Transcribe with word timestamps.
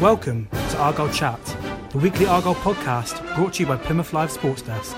Welcome 0.00 0.46
to 0.52 0.76
Argyle 0.76 1.08
Chat, 1.08 1.42
the 1.88 1.96
weekly 1.96 2.26
Argyle 2.26 2.54
podcast 2.56 3.34
brought 3.34 3.54
to 3.54 3.62
you 3.62 3.66
by 3.66 3.78
Plymouth 3.78 4.12
Live 4.12 4.30
Sports 4.30 4.60
Desk. 4.60 4.94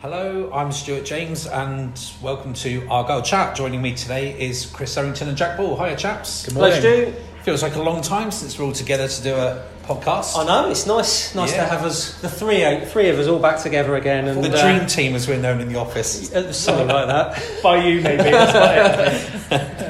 Hello, 0.00 0.50
I'm 0.54 0.72
Stuart 0.72 1.04
James, 1.04 1.46
and 1.46 2.00
welcome 2.22 2.54
to 2.54 2.86
Argyle 2.88 3.20
Chat. 3.20 3.54
Joining 3.54 3.82
me 3.82 3.94
today 3.94 4.40
is 4.40 4.64
Chris 4.64 4.96
Errington 4.96 5.28
and 5.28 5.36
Jack 5.36 5.58
Ball. 5.58 5.76
Hiya, 5.76 5.96
chaps. 5.96 6.46
Good 6.46 6.54
morning. 6.54 6.80
Hello, 6.80 7.10
Stu. 7.10 7.27
Feels 7.48 7.62
like 7.62 7.76
a 7.76 7.82
long 7.82 8.02
time 8.02 8.30
since 8.30 8.58
we're 8.58 8.66
all 8.66 8.72
together 8.72 9.08
to 9.08 9.22
do 9.22 9.34
a 9.34 9.64
podcast. 9.84 10.36
I 10.36 10.44
know 10.44 10.68
it's 10.68 10.86
nice, 10.86 11.34
nice 11.34 11.50
Yeah. 11.50 11.64
to 11.64 11.70
have 11.70 11.82
us, 11.82 12.12
the 12.20 12.28
three, 12.28 12.84
three 12.84 13.08
of 13.08 13.18
us, 13.18 13.26
all 13.26 13.38
back 13.38 13.62
together 13.62 13.96
again, 13.96 14.28
and 14.28 14.44
the 14.44 14.54
uh, 14.54 14.62
dream 14.62 14.86
team, 14.86 15.14
as 15.14 15.26
we're 15.26 15.40
known 15.40 15.62
in 15.62 15.72
the 15.72 15.78
office. 15.78 16.30
uh, 16.34 16.52
something 16.52 16.88
like 16.88 17.06
that. 17.06 17.42
By 17.62 17.86
you, 17.86 18.02
maybe. 18.02 18.28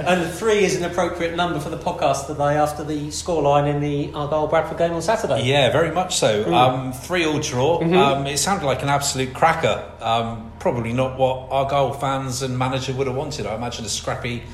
And 0.08 0.32
three 0.32 0.64
is 0.64 0.76
an 0.76 0.84
appropriate 0.84 1.34
number 1.34 1.58
for 1.58 1.68
the 1.68 1.76
podcast 1.76 2.28
today 2.28 2.56
after 2.56 2.84
the 2.84 3.08
scoreline 3.08 3.68
in 3.68 3.80
the 3.80 4.12
Argyle 4.14 4.46
Bradford 4.46 4.78
game 4.78 4.92
on 4.92 5.02
Saturday. 5.02 5.42
Yeah, 5.42 5.72
very 5.72 5.90
much 5.90 6.16
so. 6.16 6.44
Mm. 6.44 6.52
Um, 6.52 6.92
three 6.92 7.26
all 7.26 7.40
draw. 7.40 7.80
Mm-hmm. 7.80 7.94
Um, 7.94 8.26
it 8.28 8.38
sounded 8.38 8.66
like 8.66 8.82
an 8.82 8.88
absolute 8.88 9.34
cracker. 9.34 9.84
Um, 10.00 10.52
probably 10.60 10.92
not 10.92 11.18
what 11.18 11.48
Argyle 11.50 11.92
fans 11.92 12.40
and 12.40 12.56
manager 12.56 12.94
would 12.94 13.08
have 13.08 13.16
wanted. 13.16 13.46
I 13.46 13.56
imagine 13.56 13.84
a 13.84 13.88
scrappy 13.88 14.44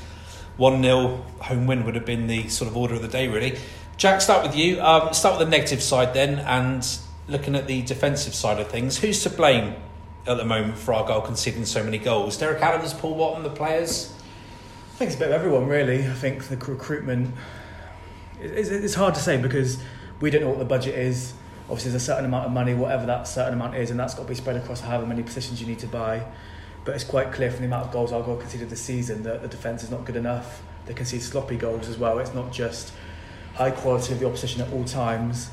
1 0.57 0.81
0 0.81 1.25
home 1.41 1.67
win 1.67 1.85
would 1.85 1.95
have 1.95 2.05
been 2.05 2.27
the 2.27 2.47
sort 2.47 2.69
of 2.69 2.77
order 2.77 2.95
of 2.95 3.01
the 3.01 3.07
day, 3.07 3.27
really. 3.27 3.57
Jack, 3.97 4.21
start 4.21 4.45
with 4.45 4.55
you. 4.55 4.81
Um, 4.81 5.13
start 5.13 5.37
with 5.37 5.47
the 5.47 5.51
negative 5.51 5.81
side 5.81 6.13
then, 6.13 6.39
and 6.39 6.85
looking 7.27 7.55
at 7.55 7.67
the 7.67 7.81
defensive 7.81 8.33
side 8.33 8.59
of 8.59 8.67
things. 8.67 8.97
Who's 8.97 9.23
to 9.23 9.29
blame 9.29 9.75
at 10.27 10.37
the 10.37 10.45
moment 10.45 10.77
for 10.77 10.93
Argyle 10.93 11.21
conceding 11.21 11.65
so 11.65 11.83
many 11.83 11.97
goals? 11.97 12.37
Derek 12.37 12.61
Adams, 12.61 12.93
Paul 12.93 13.15
Wotton, 13.15 13.43
the 13.43 13.49
players? 13.49 14.13
I 14.93 14.97
think 14.97 15.09
it's 15.09 15.17
a 15.17 15.19
bit 15.19 15.29
of 15.29 15.33
everyone, 15.33 15.67
really. 15.67 16.07
I 16.07 16.13
think 16.13 16.47
the 16.47 16.57
recruitment. 16.57 17.33
It's, 18.39 18.93
hard 18.95 19.15
to 19.15 19.21
say 19.21 19.41
because 19.41 19.81
we 20.21 20.29
don't 20.29 20.41
know 20.41 20.49
what 20.49 20.59
the 20.59 20.65
budget 20.65 20.95
is. 20.95 21.33
Obviously, 21.63 21.91
there's 21.91 22.03
a 22.03 22.05
certain 22.05 22.25
amount 22.25 22.45
of 22.45 22.51
money, 22.51 22.73
whatever 22.73 23.05
that 23.07 23.27
certain 23.27 23.53
amount 23.53 23.75
is, 23.75 23.91
and 23.91 23.99
that's 23.99 24.13
got 24.13 24.23
to 24.23 24.27
be 24.27 24.35
spread 24.35 24.55
across 24.55 24.81
however 24.81 25.05
many 25.05 25.23
positions 25.23 25.59
you 25.59 25.67
need 25.67 25.79
to 25.79 25.87
buy. 25.87 26.23
But 26.85 26.95
it's 26.95 27.03
quite 27.03 27.33
clear 27.33 27.51
from 27.51 27.61
the 27.61 27.65
amount 27.65 27.87
of 27.87 27.91
goals 27.91 28.13
Argyle 28.13 28.37
conceded 28.37 28.69
this 28.69 28.81
season 28.81 29.23
that 29.23 29.41
the 29.41 29.47
defence 29.47 29.83
is 29.83 29.91
not 29.91 30.05
good 30.05 30.15
enough. 30.15 30.61
They 30.85 30.93
concede 30.93 31.23
sloppy 31.23 31.57
goals 31.57 31.89
as 31.89 31.97
well. 31.97 32.19
It's 32.19 32.33
not 32.33 32.53
just 32.53 32.93
high 33.55 33.71
quality 33.71 34.13
of 34.13 34.19
the 34.19 34.27
opposition 34.27 34.61
at 34.61 34.71
all 34.71 34.85
times. 34.85 35.49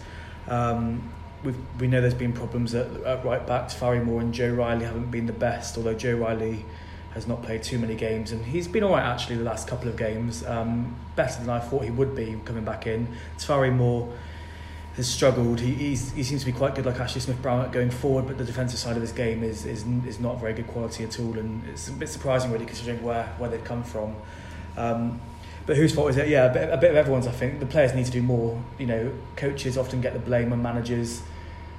Um, 0.47 1.11
we've, 1.43 1.57
we 1.81 1.87
know 1.87 2.01
there's 2.01 2.13
been 2.13 2.35
problems 2.35 2.75
at, 2.75 2.87
at 3.05 3.25
right 3.25 3.47
backs. 3.47 3.73
Farry 3.73 4.01
Moore 4.01 4.21
and 4.21 4.35
Joe 4.35 4.53
Riley 4.53 4.85
haven't 4.85 5.11
been 5.11 5.27
the 5.27 5.33
best, 5.33 5.77
although 5.79 5.95
Joe 5.95 6.17
Riley 6.17 6.67
has 7.15 7.27
not 7.27 7.43
played 7.43 7.63
too 7.63 7.79
many 7.79 7.95
games 7.95 8.33
and 8.33 8.43
he's 8.45 8.67
been 8.67 8.83
alright 8.83 9.05
actually 9.05 9.37
the 9.37 9.45
last 9.45 9.69
couple 9.69 9.89
of 9.89 9.97
games. 9.97 10.45
Um, 10.45 10.97
better 11.17 11.41
than 11.41 11.51
I 11.51 11.61
thought 11.61 11.85
he 11.85 11.91
would 11.91 12.15
be 12.15 12.39
coming 12.45 12.65
back 12.65 12.87
in. 12.87 13.07
Farry 13.39 13.71
Moore 13.71 14.13
has 14.97 15.09
struggled. 15.09 15.61
He, 15.61 15.73
he 15.73 15.97
seems 15.97 16.41
to 16.41 16.47
be 16.47 16.53
quite 16.53 16.75
good 16.75 16.85
like 16.85 17.01
Ashley 17.01 17.21
Smith 17.21 17.41
Brown 17.41 17.71
going 17.71 17.91
forward, 17.91 18.27
but 18.27 18.37
the 18.37 18.45
defensive 18.45 18.79
side 18.79 18.97
of 18.97 19.03
his 19.03 19.13
game 19.13 19.43
is, 19.43 19.65
is, 19.65 19.87
is 20.07 20.21
not 20.21 20.39
very 20.39 20.53
good 20.53 20.67
quality 20.67 21.05
at 21.05 21.19
all 21.19 21.39
and 21.39 21.67
it's 21.69 21.89
a 21.89 21.93
bit 21.93 22.09
surprising 22.09 22.53
really 22.53 22.67
considering 22.67 23.03
where, 23.03 23.25
where 23.39 23.49
they've 23.49 23.65
come 23.65 23.83
from. 23.83 24.15
Um, 24.77 25.21
but 25.65 25.77
whose 25.77 25.95
fault 25.95 26.11
is 26.11 26.17
it? 26.17 26.29
Yeah, 26.29 26.47
a 26.47 26.53
bit, 26.53 26.73
a 26.73 26.77
bit 26.77 26.91
of 26.91 26.97
everyone's. 26.97 27.27
I 27.27 27.33
think 27.33 27.61
the 27.61 27.67
players 27.67 27.95
need 27.95 28.07
to 28.07 28.11
do 28.11 28.23
more. 28.23 28.61
You 28.79 28.87
know, 28.87 29.13
coaches 29.37 29.79
often 29.79 30.01
get 30.01 30.13
the 30.13 30.19
blame 30.19 30.53
on 30.53 30.61
managers, 30.61 31.23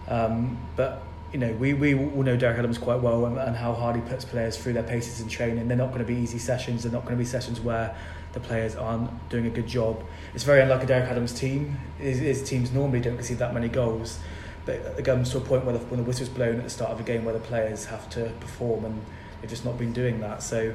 um, 0.08 0.58
but 0.76 1.04
you 1.34 1.40
know 1.40 1.52
we, 1.54 1.74
we 1.74 1.96
all 1.96 2.24
know 2.24 2.38
Derek 2.38 2.60
Adams 2.60 2.78
quite 2.78 3.02
well 3.02 3.26
and, 3.26 3.38
and 3.38 3.56
how 3.56 3.74
hard 3.74 3.96
he 3.96 4.02
puts 4.04 4.24
players 4.24 4.56
through 4.56 4.74
their 4.74 4.84
paces 4.84 5.20
in 5.20 5.28
training. 5.28 5.68
They're 5.68 5.76
not 5.76 5.88
going 5.88 6.00
to 6.00 6.06
be 6.06 6.16
easy 6.16 6.38
sessions. 6.38 6.84
They're 6.84 6.92
not 6.92 7.04
going 7.04 7.16
to 7.16 7.20
be 7.20 7.26
sessions 7.26 7.60
where 7.60 7.96
the 8.34 8.40
players 8.40 8.76
aren't 8.76 9.30
doing 9.30 9.48
a 9.48 9.50
good 9.50 9.68
job. 9.68 10.04
It's 10.36 10.44
very 10.44 10.62
unlike 10.62 10.84
a 10.84 10.86
Derek 10.86 11.10
Adams 11.10 11.34
team. 11.34 11.78
His, 11.98 12.20
his 12.20 12.48
teams 12.48 12.72
normally 12.72 13.02
don't 13.02 13.16
concede 13.16 13.40
that 13.40 13.54
many 13.54 13.68
goals, 13.68 14.20
but 14.66 14.76
it 14.76 15.06
comes 15.06 15.32
to 15.32 15.40
a 15.40 15.42
point 15.42 15.66
where 15.66 15.78
the, 15.78 15.84
when 15.86 16.00
the 16.00 16.06
whistle's 16.06 16.30
blown 16.30 16.58
at 16.58 16.64
the 16.64 16.70
start 16.70 16.92
of 16.92 17.00
a 17.00 17.04
game 17.04 17.26
where 17.26 17.34
the 17.34 17.40
players 17.40 17.86
have 17.86 18.10
to 18.12 18.32
perform 18.40 18.86
and 18.86 19.02
they've 19.42 19.50
just 19.50 19.66
not 19.66 19.78
been 19.78 19.92
doing 19.92 20.22
that. 20.22 20.44
So. 20.44 20.74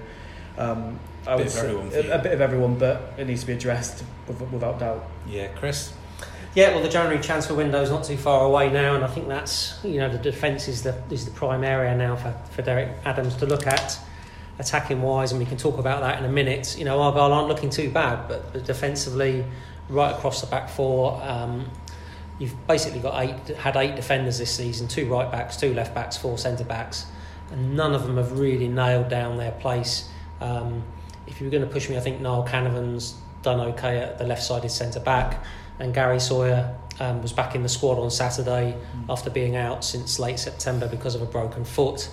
Um, 0.56 0.98
I 1.24 1.36
would 1.36 1.50
say 1.52 1.70
a, 1.70 2.18
a 2.18 2.22
bit 2.22 2.32
of 2.32 2.40
everyone, 2.40 2.78
but 2.78 3.14
it 3.16 3.28
needs 3.28 3.42
to 3.42 3.46
be 3.46 3.52
addressed 3.52 4.02
with, 4.26 4.40
without 4.50 4.80
doubt. 4.80 5.08
Yeah, 5.28 5.46
Chris? 5.48 5.92
Yeah, 6.54 6.70
well, 6.70 6.82
the 6.82 6.88
January 6.88 7.22
transfer 7.22 7.54
window 7.54 7.82
is 7.82 7.90
not 7.90 8.04
too 8.04 8.16
far 8.16 8.44
away 8.44 8.70
now, 8.70 8.94
and 8.94 9.04
I 9.04 9.06
think 9.06 9.28
that's 9.28 9.78
you 9.84 9.98
know 9.98 10.08
the 10.08 10.18
defence 10.18 10.66
is 10.66 10.82
the 10.82 11.00
is 11.10 11.24
the 11.24 11.30
prime 11.30 11.62
area 11.62 11.94
now 11.94 12.16
for, 12.16 12.34
for 12.50 12.62
Derek 12.62 12.96
Adams 13.04 13.36
to 13.36 13.46
look 13.46 13.66
at, 13.66 13.98
attacking 14.58 15.02
wise, 15.02 15.30
and 15.30 15.38
we 15.38 15.46
can 15.46 15.58
talk 15.58 15.78
about 15.78 16.00
that 16.00 16.18
in 16.18 16.24
a 16.24 16.32
minute. 16.32 16.76
You 16.78 16.84
know, 16.84 17.00
Argyle 17.00 17.32
aren't 17.32 17.48
looking 17.48 17.70
too 17.70 17.90
bad, 17.90 18.28
but, 18.28 18.52
but 18.52 18.64
defensively, 18.64 19.44
right 19.88 20.10
across 20.10 20.40
the 20.40 20.46
back 20.46 20.70
four, 20.70 21.20
um, 21.22 21.70
you've 22.38 22.66
basically 22.66 23.00
got 23.00 23.22
eight 23.22 23.56
had 23.56 23.76
eight 23.76 23.94
defenders 23.94 24.38
this 24.38 24.50
season: 24.50 24.88
two 24.88 25.06
right 25.06 25.30
backs, 25.30 25.56
two 25.56 25.74
left 25.74 25.94
backs, 25.94 26.16
four 26.16 26.38
centre 26.38 26.64
backs, 26.64 27.06
and 27.52 27.76
none 27.76 27.94
of 27.94 28.04
them 28.04 28.16
have 28.16 28.38
really 28.38 28.68
nailed 28.68 29.10
down 29.10 29.36
their 29.36 29.52
place. 29.52 30.08
Um, 30.40 30.82
if 31.26 31.40
you 31.40 31.46
were 31.46 31.50
going 31.50 31.64
to 31.66 31.70
push 31.70 31.90
me, 31.90 31.96
I 31.98 32.00
think 32.00 32.20
Niall 32.20 32.44
Canavan's 32.44 33.16
done 33.42 33.60
okay 33.60 33.98
at 33.98 34.18
the 34.18 34.24
left-sided 34.24 34.70
centre 34.70 35.00
back, 35.00 35.44
and 35.78 35.94
Gary 35.94 36.20
Sawyer 36.20 36.76
um, 37.00 37.22
was 37.22 37.32
back 37.32 37.54
in 37.54 37.62
the 37.62 37.68
squad 37.68 37.98
on 37.98 38.10
Saturday 38.10 38.76
after 39.08 39.30
being 39.30 39.56
out 39.56 39.84
since 39.84 40.18
late 40.18 40.38
September 40.38 40.88
because 40.88 41.14
of 41.14 41.22
a 41.22 41.26
broken 41.26 41.64
foot. 41.64 42.10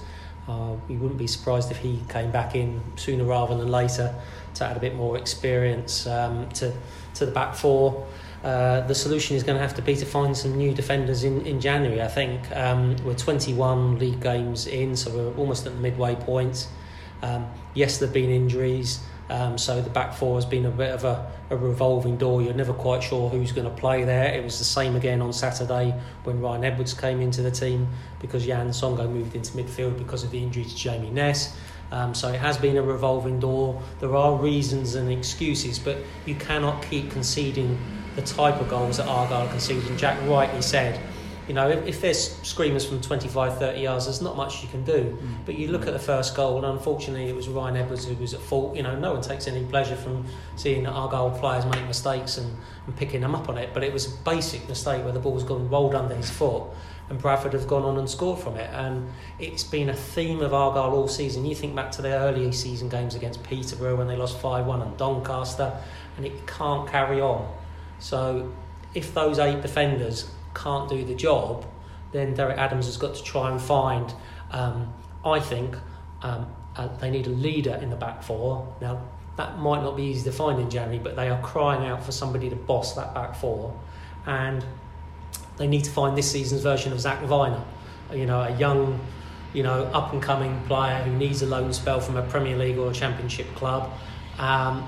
Uh, 0.48 0.76
we 0.88 0.96
wouldn't 0.96 1.18
be 1.18 1.28
surprised 1.28 1.72
if 1.72 1.78
he 1.78 2.00
came 2.08 2.32
back 2.32 2.56
in 2.56 2.82
sooner 2.96 3.24
rather 3.24 3.58
than 3.58 3.68
later 3.70 4.14
to 4.54 4.66
add 4.66 4.78
a 4.78 4.80
bit 4.80 4.96
more 4.96 5.18
experience 5.18 6.06
um, 6.08 6.48
to 6.50 6.72
to 7.16 7.26
the 7.26 7.32
back 7.32 7.56
four. 7.56 8.06
Uh, 8.44 8.82
the 8.82 8.94
solution 8.94 9.36
is 9.36 9.42
going 9.42 9.58
to 9.58 9.62
have 9.62 9.74
to 9.74 9.82
be 9.82 9.96
to 9.96 10.06
find 10.06 10.38
some 10.38 10.56
new 10.56 10.72
defenders 10.72 11.24
in, 11.24 11.44
in 11.48 11.60
January. 11.60 12.00
I 12.00 12.08
think 12.08 12.56
um, 12.56 12.96
we're 13.04 13.16
21 13.16 13.98
league 13.98 14.22
games 14.22 14.68
in, 14.68 14.96
so 14.96 15.10
we're 15.10 15.34
almost 15.36 15.66
at 15.66 15.74
the 15.74 15.80
midway 15.80 16.14
point. 16.14 16.68
Um, 17.24 17.48
yes, 17.74 17.98
there've 17.98 18.14
been 18.14 18.30
injuries, 18.30 19.00
um, 19.30 19.58
so 19.58 19.82
the 19.82 19.90
back 19.90 20.14
four 20.14 20.36
has 20.36 20.46
been 20.46 20.66
a 20.66 20.72
bit 20.72 20.92
of 20.92 21.04
a, 21.04 21.32
a 21.50 21.58
revolving 21.58 22.18
door. 22.18 22.42
You're 22.42 22.54
never 22.54 22.74
quite 22.74 23.02
sure 23.02 23.30
who's 23.30 23.52
going 23.52 23.68
to 23.68 23.76
play 23.76 24.04
there. 24.04 24.34
It 24.34 24.44
was 24.44 24.60
the 24.60 24.66
same 24.66 24.96
again 24.96 25.22
on 25.22 25.34
Saturday 25.34 26.00
when 26.24 26.40
Ryan 26.40 26.64
Edwards 26.64 26.94
came 26.94 27.22
into 27.22 27.42
the 27.42 27.52
team 27.52 27.88
because 28.20 28.46
Yann 28.46 28.70
Songo'o 28.70 29.10
moved 29.10 29.36
into 29.36 29.54
midfield 29.54 29.98
because 29.98 30.24
of 30.24 30.32
the 30.32 30.42
injury 30.42 30.64
to 30.64 30.76
Jamie 30.76 31.10
Ness. 31.10 31.56
Um, 31.92 32.14
so 32.14 32.30
it 32.30 32.40
has 32.40 32.58
been 32.58 32.78
a 32.78 32.82
revolving 32.82 33.40
door. 33.40 33.82
There 34.00 34.16
are 34.16 34.36
reasons 34.36 34.96
and 34.96 35.12
excuses, 35.12 35.80
but 35.80 35.98
you 36.26 36.36
cannot 36.36 36.84
keep 36.84 37.12
conceding 37.12 37.80
the 38.16 38.22
type 38.22 38.60
of 38.62 38.70
goals 38.70 38.98
that 38.98 39.08
Argyle 39.08 39.48
conceded. 39.50 39.98
Jack 39.98 40.20
rightly 40.28 40.62
said, 40.62 41.00
you 41.48 41.54
know, 41.54 41.70
if, 41.70 41.86
if 41.86 42.02
there's 42.02 42.36
screamers 42.42 42.86
from 42.86 43.02
25, 43.02 43.60
30 43.60 43.80
yards, 43.80 44.06
there's 44.06 44.22
not 44.22 44.36
much 44.36 44.64
you 44.64 44.70
can 44.70 44.84
do. 44.84 45.18
Mm. 45.20 45.46
But 45.46 45.56
you 45.56 45.68
look 45.68 45.84
mm. 45.84 45.88
at 45.88 45.94
the 45.94 46.00
first 46.00 46.36
goal, 46.36 46.58
and 46.58 46.66
unfortunately, 46.66 47.30
it 47.30 47.36
was 47.36 47.48
Ryan 47.48 47.78
Edwards 47.78 48.06
who 48.06 48.16
was 48.16 48.34
at 48.34 48.42
fault. 48.42 48.76
You 48.76 48.84
know, 48.84 48.98
no 48.98 49.14
one 49.14 49.22
takes 49.22 49.48
any 49.48 49.64
pleasure 49.66 49.96
from 49.96 50.26
seeing 50.56 50.88
Argyle 50.88 51.32
players 51.32 51.66
make 51.66 51.86
mistakes 51.86 52.38
and, 52.38 52.56
and 52.88 52.96
picking 52.96 53.22
them 53.22 53.36
up 53.36 53.48
on 53.48 53.58
it. 53.58 53.74
But 53.74 53.84
it 53.84 53.94
was 53.94 54.12
a 54.12 54.18
basic 54.24 54.68
mistake 54.68 55.04
where 55.04 55.14
the 55.14 55.20
ball's 55.20 55.44
gone 55.44 55.70
rolled 55.70 55.94
under 55.94 56.16
his 56.16 56.30
foot, 56.30 56.64
and 57.10 57.20
Bradford 57.20 57.54
have 57.54 57.68
gone 57.68 57.84
on 57.84 57.98
and 58.00 58.10
scored 58.10 58.40
from 58.40 58.56
it. 58.58 58.70
And 58.74 59.08
it's 59.38 59.64
been 59.64 59.90
a 59.90 59.96
theme 59.96 60.42
of 60.42 60.54
Argyle 60.54 60.96
all 60.96 61.08
season. 61.08 61.46
You 61.46 61.54
think 61.54 61.76
back 61.76 61.92
to 61.92 62.02
their 62.02 62.20
early 62.20 62.52
season 62.52 62.90
games 62.90 63.14
against 63.14 63.44
Peterborough 63.44 63.96
when 63.96 64.08
they 64.08 64.16
lost 64.16 64.40
5 64.40 64.66
1 64.66 64.82
and 64.82 64.98
Doncaster, 64.98 65.78
and 66.18 66.26
it 66.26 66.48
can't 66.48 66.90
carry 66.90 67.22
on. 67.22 67.54
So 68.00 68.52
if 68.96 69.14
those 69.14 69.38
eight 69.38 69.62
defenders 69.62 70.32
can't 70.56 70.90
do 70.90 71.06
the 71.06 71.14
job, 71.14 71.66
then 72.12 72.34
Derek 72.34 72.58
Adams 72.58 72.86
has 72.88 72.98
got 72.98 73.16
to 73.16 73.24
try 73.24 73.52
and 73.52 73.62
find. 73.62 74.14
Um, 74.52 74.94
I 75.24 75.40
think 75.40 75.76
um, 76.22 76.48
uh, 76.76 76.88
they 76.98 77.12
need 77.12 77.28
a 77.28 77.32
leader 77.32 77.76
in 77.82 77.90
the 77.90 77.96
back 77.96 78.24
four. 78.24 78.76
Now 78.82 79.02
that 79.38 79.60
might 79.60 79.82
not 79.82 79.98
be 79.98 80.04
easy 80.04 80.24
to 80.24 80.32
find 80.32 80.60
in 80.60 80.70
January, 80.70 81.00
but 81.00 81.16
they 81.16 81.30
are 81.30 81.42
crying 81.42 81.86
out 81.88 82.04
for 82.04 82.12
somebody 82.12 82.50
to 82.50 82.56
boss 82.56 82.96
that 82.96 83.14
back 83.14 83.36
four, 83.36 83.78
and 84.26 84.66
they 85.58 85.68
need 85.68 85.84
to 85.84 85.92
find 85.92 86.18
this 86.18 86.32
season's 86.32 86.62
version 86.62 86.94
of 86.94 87.00
Zak 87.00 87.22
Vyner. 87.22 87.64
You 88.14 88.26
know, 88.26 88.42
a 88.42 88.56
young, 88.58 89.00
you 89.54 89.64
know, 89.64 89.84
up 89.86 90.14
and 90.14 90.22
coming 90.22 90.62
player 90.68 91.04
who 91.04 91.12
needs 91.12 91.42
a 91.42 91.48
loan 91.48 91.74
spell 91.74 92.00
from 92.00 92.18
a 92.18 92.24
Premier 92.24 92.58
League 92.58 92.78
or 92.78 92.92
a 92.92 92.94
Championship 92.94 93.54
club. 93.56 93.92
Um, 94.38 94.88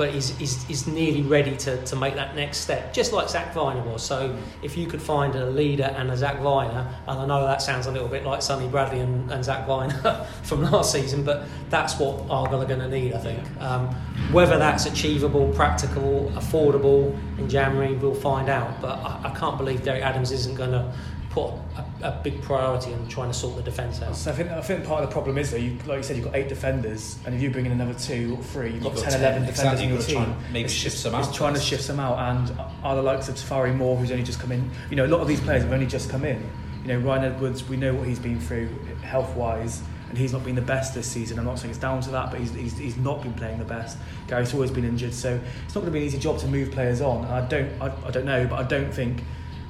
but 0.00 0.14
he's, 0.14 0.34
he's, 0.38 0.62
he's 0.62 0.86
nearly 0.86 1.20
ready 1.20 1.54
to, 1.54 1.76
to 1.84 1.94
make 1.94 2.14
that 2.14 2.34
next 2.34 2.56
step, 2.60 2.90
just 2.94 3.12
like 3.12 3.28
Zak 3.28 3.52
Vyner 3.52 3.84
was. 3.84 4.02
So 4.02 4.34
if 4.62 4.74
you 4.74 4.86
could 4.86 5.02
find 5.02 5.34
a 5.34 5.50
leader 5.50 5.94
and 5.94 6.10
a 6.10 6.16
Zak 6.16 6.38
Vyner, 6.38 6.90
and 7.06 7.20
I 7.20 7.26
know 7.26 7.44
that 7.44 7.60
sounds 7.60 7.86
a 7.86 7.90
little 7.90 8.08
bit 8.08 8.24
like 8.24 8.40
Sonny 8.40 8.66
Bradley 8.66 9.00
and, 9.00 9.30
and 9.30 9.44
Zak 9.44 9.66
Vyner 9.66 10.24
from 10.42 10.62
last 10.62 10.92
season, 10.92 11.22
but 11.22 11.44
that's 11.68 11.98
what 11.98 12.18
Argyle 12.30 12.62
are 12.62 12.66
going 12.66 12.80
to 12.80 12.88
need, 12.88 13.12
I 13.12 13.18
think. 13.18 13.60
Um, 13.60 13.88
whether 14.32 14.56
that's 14.56 14.86
achievable, 14.86 15.52
practical, 15.52 16.32
affordable 16.34 17.14
in 17.38 17.46
January, 17.50 17.94
we'll 17.94 18.14
find 18.14 18.48
out. 18.48 18.80
But 18.80 19.00
I, 19.00 19.20
I 19.24 19.38
can't 19.38 19.58
believe 19.58 19.82
Derek 19.82 20.02
Adams 20.02 20.32
isn't 20.32 20.54
going 20.54 20.72
to 20.72 20.90
put 21.30 21.52
a, 21.76 21.84
a, 22.02 22.20
big 22.24 22.42
priority 22.42 22.92
on 22.92 23.06
trying 23.06 23.28
to 23.28 23.34
sort 23.34 23.56
the 23.56 23.62
defence 23.62 24.02
out. 24.02 24.16
So 24.16 24.32
I 24.32 24.34
think 24.34 24.50
I 24.50 24.60
think 24.60 24.84
part 24.84 25.02
of 25.02 25.08
the 25.08 25.12
problem 25.12 25.38
is 25.38 25.52
though, 25.52 25.56
you, 25.56 25.78
like 25.86 25.98
you 25.98 26.02
said, 26.02 26.16
you've 26.16 26.24
got 26.26 26.34
eight 26.34 26.48
defenders, 26.48 27.18
and 27.24 27.34
if 27.34 27.40
you 27.40 27.50
bring 27.50 27.66
in 27.66 27.72
another 27.72 27.94
two 27.94 28.36
or 28.36 28.42
three, 28.42 28.72
you've 28.72 28.82
got, 28.82 28.94
you've 28.94 29.04
got 29.04 29.10
10, 29.12 29.20
10, 29.20 29.20
11 29.20 29.46
defenders 29.46 29.80
in 29.80 29.88
your 29.88 29.98
team. 29.98 30.34
maybe 30.52 30.64
it's, 30.64 30.74
shift 30.74 30.98
some 30.98 31.14
out. 31.14 31.26
It's 31.26 31.36
trying 31.36 31.54
to 31.54 31.60
shift 31.60 31.84
some 31.84 32.00
out, 32.00 32.18
and 32.18 32.60
are 32.82 32.96
the 32.96 33.02
likes 33.02 33.28
of 33.28 33.36
Tafari 33.36 33.74
Moore, 33.74 33.96
who's 33.96 34.10
only 34.10 34.24
just 34.24 34.40
come 34.40 34.52
in. 34.52 34.68
You 34.90 34.96
know, 34.96 35.06
a 35.06 35.08
lot 35.08 35.20
of 35.20 35.28
these 35.28 35.40
players 35.40 35.62
have 35.62 35.72
only 35.72 35.86
just 35.86 36.10
come 36.10 36.24
in. 36.24 36.44
You 36.82 36.88
know, 36.88 36.98
Ryan 36.98 37.32
Edwards, 37.32 37.68
we 37.68 37.76
know 37.76 37.94
what 37.94 38.08
he's 38.08 38.18
been 38.18 38.40
through 38.40 38.68
health 39.02 39.34
wise. 39.36 39.82
And 40.08 40.18
he's 40.18 40.32
not 40.32 40.44
been 40.44 40.56
the 40.56 40.60
best 40.60 40.92
this 40.92 41.06
season. 41.06 41.38
I'm 41.38 41.44
not 41.44 41.60
saying 41.60 41.70
it's 41.70 41.78
down 41.78 42.00
to 42.00 42.10
that, 42.10 42.32
but 42.32 42.40
he's, 42.40 42.52
he's, 42.52 42.76
he's 42.76 42.96
not 42.96 43.22
been 43.22 43.32
playing 43.32 43.60
the 43.60 43.64
best. 43.64 43.96
Gary's 44.26 44.52
always 44.52 44.72
been 44.72 44.84
injured, 44.84 45.14
so 45.14 45.38
it's 45.64 45.74
not 45.76 45.82
going 45.82 45.92
to 45.92 45.92
be 45.92 46.00
an 46.00 46.04
easy 46.04 46.18
job 46.18 46.36
to 46.40 46.48
move 46.48 46.72
players 46.72 47.00
on. 47.00 47.24
And 47.26 47.32
I 47.32 47.46
don't, 47.46 47.80
I, 47.80 47.92
I 48.04 48.10
don't 48.10 48.24
know, 48.24 48.44
but 48.48 48.58
I 48.58 48.64
don't 48.64 48.92
think 48.92 49.22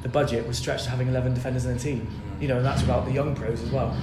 the 0.02 0.08
budget 0.08 0.46
was 0.46 0.58
stretched 0.58 0.84
to 0.84 0.90
having 0.90 1.08
11 1.08 1.34
defenders 1.34 1.66
in 1.66 1.74
the 1.74 1.80
team. 1.80 2.08
You 2.40 2.48
know, 2.48 2.56
and 2.56 2.64
that's 2.64 2.80
without 2.80 3.04
the 3.04 3.12
young 3.12 3.34
pros 3.34 3.62
as 3.62 3.70
well. 3.70 3.96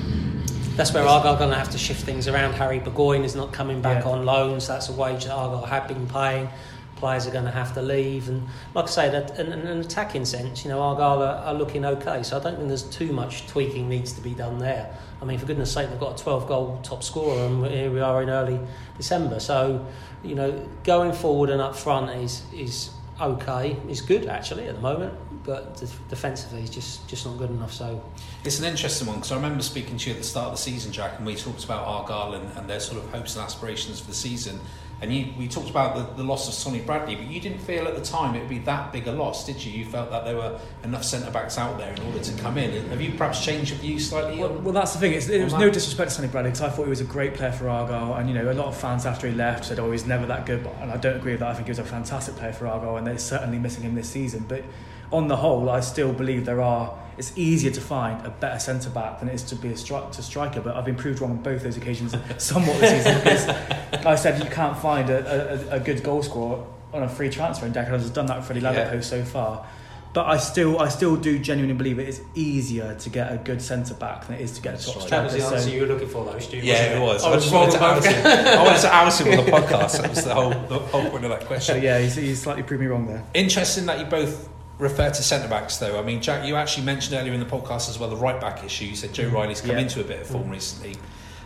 That's 0.76 0.94
where 0.94 1.04
Argyle 1.04 1.34
are 1.34 1.38
going 1.40 1.50
to 1.50 1.56
have 1.56 1.72
to 1.72 1.78
shift 1.78 2.04
things 2.04 2.28
around. 2.28 2.54
Harry 2.54 2.78
Burgoyne 2.78 3.24
is 3.24 3.36
not 3.36 3.52
coming 3.52 3.82
back 3.82 4.06
yeah. 4.06 4.12
on 4.12 4.26
loan, 4.26 4.60
so 4.62 4.74
that's 4.74 4.90
a 4.90 4.94
wage 4.94 5.26
that 5.26 5.34
Argyle 5.34 5.66
have 5.66 5.88
been 5.88 6.08
paying. 6.08 6.50
Players 6.98 7.26
are 7.26 7.32
going 7.32 7.46
to 7.46 7.52
have 7.52 7.74
to 7.74 7.82
leave, 7.82 8.30
and 8.30 8.48
like 8.76 8.86
I 8.86 8.90
say, 8.90 9.10
that 9.10 9.40
in, 9.40 9.52
an 9.54 9.80
attacking 9.80 10.26
sense, 10.26 10.64
you 10.64 10.70
know, 10.70 10.80
Argyle 10.80 11.22
are, 11.22 11.36
are, 11.46 11.54
looking 11.54 11.86
okay. 11.86 12.24
So 12.24 12.38
I 12.38 12.44
don't 12.44 12.58
think 12.58 12.68
there's 12.68 12.84
too 12.84 13.12
much 13.12 13.48
tweaking 13.48 13.88
needs 13.88 14.14
to 14.14 14.22
be 14.22 14.34
done 14.34 14.58
there. 14.58 14.96
I 15.22 15.26
mean, 15.26 15.38
for 15.38 15.46
goodness' 15.46 15.72
sake, 15.72 15.90
they've 15.90 16.00
got 16.00 16.20
a 16.20 16.24
12 16.24 16.48
goal 16.48 16.80
top 16.84 17.04
scorer, 17.04 17.46
and 17.46 17.66
here 17.68 17.92
we 17.92 18.00
are 18.00 18.22
in 18.22 18.30
early 18.30 18.60
December. 18.98 19.40
So, 19.40 19.86
you 20.24 20.36
know, 20.36 20.68
going 20.84 21.12
forward 21.12 21.50
and 21.50 21.62
up 21.62 21.76
front 21.76 22.12
is 22.12 22.44
is 22.54 22.92
okay. 23.20 23.78
Is 23.90 24.02
good 24.02 24.28
actually 24.28 24.68
at 24.68 24.76
the 24.76 24.82
moment 24.82 25.14
but 25.48 25.82
defensively 26.10 26.60
he's 26.60 26.70
just 26.70 27.08
just 27.08 27.26
not 27.26 27.38
good 27.38 27.50
enough. 27.50 27.72
So 27.72 28.04
it's 28.44 28.60
an 28.60 28.66
interesting 28.66 29.08
one 29.08 29.16
because 29.16 29.32
I 29.32 29.36
remember 29.36 29.64
speaking 29.64 29.98
to 29.98 30.10
you 30.10 30.16
at 30.16 30.22
the 30.22 30.28
start 30.28 30.48
of 30.48 30.52
the 30.52 30.58
season, 30.58 30.92
Jack, 30.92 31.14
and 31.18 31.26
we 31.26 31.36
talked 31.36 31.64
about 31.64 31.88
Argyle 31.88 32.34
and, 32.34 32.58
and 32.58 32.70
their 32.70 32.82
sort 32.82 33.02
of 33.02 33.10
hopes 33.12 33.36
and 33.38 33.46
aspirations 33.46 34.02
for 34.02 34.08
the 34.08 34.14
season. 34.14 34.60
And 35.00 35.14
you, 35.14 35.32
we 35.38 35.48
talked 35.48 35.70
about 35.70 35.96
the, 35.96 36.24
the 36.24 36.28
loss 36.28 36.48
of 36.48 36.56
Sonny 36.56 36.82
Bradley, 36.82 37.16
but 37.16 37.28
you 37.28 37.40
didn't 37.40 37.60
feel 37.60 37.88
at 37.88 37.96
the 37.96 38.02
time 38.02 38.34
it 38.34 38.40
would 38.40 38.50
be 38.50 38.58
that 38.60 38.92
big 38.92 39.08
a 39.08 39.12
loss, 39.12 39.46
did 39.46 39.64
you? 39.64 39.72
You 39.72 39.86
felt 39.86 40.10
that 40.10 40.26
there 40.26 40.36
were 40.36 40.60
enough 40.84 41.04
centre 41.04 41.30
backs 41.30 41.60
out 41.60 41.78
there 41.78 41.94
in 41.94 42.02
order 42.02 42.20
to 42.20 42.42
come 42.42 42.58
in. 42.58 42.90
Have 42.90 43.00
you 43.00 43.12
perhaps 43.12 43.46
changed 43.46 43.70
your 43.70 43.80
view 43.80 44.00
slightly? 44.00 44.40
Well, 44.40 44.54
well 44.54 44.74
that's 44.74 44.94
the 44.94 45.00
thing. 45.00 45.14
It's, 45.14 45.30
it 45.30 45.44
was 45.44 45.54
that? 45.54 45.60
no 45.60 45.70
disrespect 45.70 46.10
to 46.10 46.16
Sonny 46.16 46.28
Bradley 46.30 46.50
because 46.50 46.64
I 46.64 46.70
thought 46.70 46.86
he 46.86 46.90
was 46.90 47.02
a 47.02 47.06
great 47.06 47.36
player 47.36 47.52
for 47.52 47.70
Argyle, 47.70 48.16
and 48.16 48.28
you 48.28 48.34
know 48.34 48.52
a 48.52 48.54
lot 48.54 48.66
of 48.66 48.76
fans 48.76 49.06
after 49.06 49.28
he 49.28 49.36
left 49.36 49.66
said, 49.66 49.80
"Oh, 49.80 49.92
he's 49.92 50.08
never 50.08 50.26
that 50.26 50.48
good," 50.48 50.66
and 50.82 50.92
I 50.92 50.98
don't 50.98 51.18
agree 51.18 51.34
with 51.34 51.42
that. 51.42 51.50
I 51.50 51.54
think 51.54 51.68
he 51.68 51.72
was 51.72 51.80
a 51.80 51.86
fantastic 51.86 52.36
player 52.36 52.52
for 52.52 52.66
Argyle, 52.66 52.98
and 52.98 53.06
they're 53.06 53.20
certainly 53.20 53.60
missing 53.60 53.84
him 53.84 53.94
this 53.94 54.10
season. 54.10 54.46
But 54.48 54.64
on 55.12 55.27
the 55.27 55.38
whole, 55.38 55.69
I 55.69 55.80
still 55.80 56.13
believe 56.13 56.45
there 56.45 56.62
are. 56.62 56.98
It's 57.18 57.36
easier 57.36 57.71
to 57.71 57.81
find 57.81 58.24
a 58.25 58.30
better 58.30 58.59
centre 58.59 58.92
back 58.92 59.19
than 59.19 59.30
it 59.30 59.33
is 59.33 59.44
to 59.44 59.56
be 59.56 59.69
a 59.69 59.74
stri- 59.74 60.12
to 60.12 60.21
striker. 60.21 60.62
But 60.62 60.75
I've 60.75 60.86
been 60.86 60.95
proved 60.95 61.19
wrong 61.19 61.31
on 61.31 61.38
both 61.38 61.63
those 61.63 61.75
occasions 61.75 62.15
somewhat 62.38 62.80
this 62.80 63.04
season 63.04 63.19
because 63.19 64.06
I 64.06 64.15
said 64.15 64.44
you 64.44 64.50
can't 64.50 64.77
find 64.77 65.09
a, 65.09 65.71
a, 65.71 65.77
a 65.77 65.80
good 65.80 66.04
goal 66.04 66.21
scorer 66.21 66.63
on 66.94 67.04
a 67.04 67.09
free 67.09 67.30
transfer, 67.30 67.65
and 67.65 67.74
Declan 67.74 67.89
has 67.89 68.09
done 68.09 68.27
that 68.27 68.42
for 68.42 68.54
Freddie 68.54 68.62
Ladapo 68.62 68.94
yeah. 68.94 69.01
so 69.01 69.24
far. 69.24 69.65
But 70.13 70.25
I 70.25 70.38
still, 70.38 70.80
I 70.80 70.89
still 70.89 71.15
do 71.15 71.38
genuinely 71.38 71.75
believe 71.75 72.00
it 72.00 72.07
is 72.07 72.24
easier 72.33 72.95
to 72.95 73.09
get 73.09 73.31
a 73.31 73.38
good 73.38 73.62
centre 73.62 73.94
back 73.94 74.25
than 74.25 74.38
it 74.38 74.42
is 74.42 74.51
to 74.54 74.62
get 74.62 74.74
a 74.74 74.83
top 74.83 75.01
striker. 75.01 75.09
That 75.09 75.24
was 75.25 75.33
the 75.33 75.44
answer 75.44 75.59
so, 75.59 75.69
you 75.69 75.81
were 75.81 75.88
looking 75.88 76.07
for, 76.07 76.25
though, 76.25 76.39
Stu. 76.39 76.57
Yeah, 76.57 76.98
it 76.98 77.01
was. 77.01 77.24
I, 77.24 77.31
I 77.31 77.33
just 77.36 77.54
wanted 77.54 77.71
to 77.74 77.83
oust. 77.83 78.07
I 78.07 78.63
wanted 78.63 78.81
to 78.81 78.95
oust 78.95 79.21
him 79.21 79.39
on 79.39 79.45
the 79.45 79.51
podcast. 79.57 80.01
That 80.01 80.09
was 80.09 80.24
the 80.24 80.33
whole, 80.33 80.50
the 80.50 80.80
whole 80.80 81.09
point 81.09 81.25
of 81.25 81.30
that 81.30 81.45
question. 81.45 81.83
yeah, 81.83 82.00
he's, 82.00 82.15
he's 82.15 82.42
slightly 82.42 82.63
proved 82.63 82.81
me 82.81 82.88
wrong 82.88 83.06
there. 83.06 83.24
Interesting 83.33 83.86
that 83.88 84.00
you 84.00 84.06
both 84.06 84.50
refer 84.80 85.10
to 85.10 85.24
centre 85.24 85.48
backs 85.48 85.78
though. 85.78 86.00
I 86.00 86.04
mean, 86.04 86.22
Jack, 86.22 86.46
you 86.46 86.56
actually 86.56 86.86
mentioned 86.86 87.16
earlier 87.16 87.34
in 87.34 87.40
the 87.40 87.46
podcast 87.46 87.90
as 87.90 87.98
well 87.98 88.10
the 88.10 88.16
right 88.16 88.40
back 88.40 88.64
issue. 88.64 88.86
You 88.86 88.96
said 88.96 89.14
Joe 89.14 89.30
mm. 89.30 89.34
Riley's 89.34 89.62
come 89.62 89.72
yeah. 89.72 89.80
into 89.80 90.02
a 90.02 90.04
bit 90.04 90.22
of 90.22 90.28
form 90.28 90.46
mm. 90.46 90.52
recently. 90.52 90.96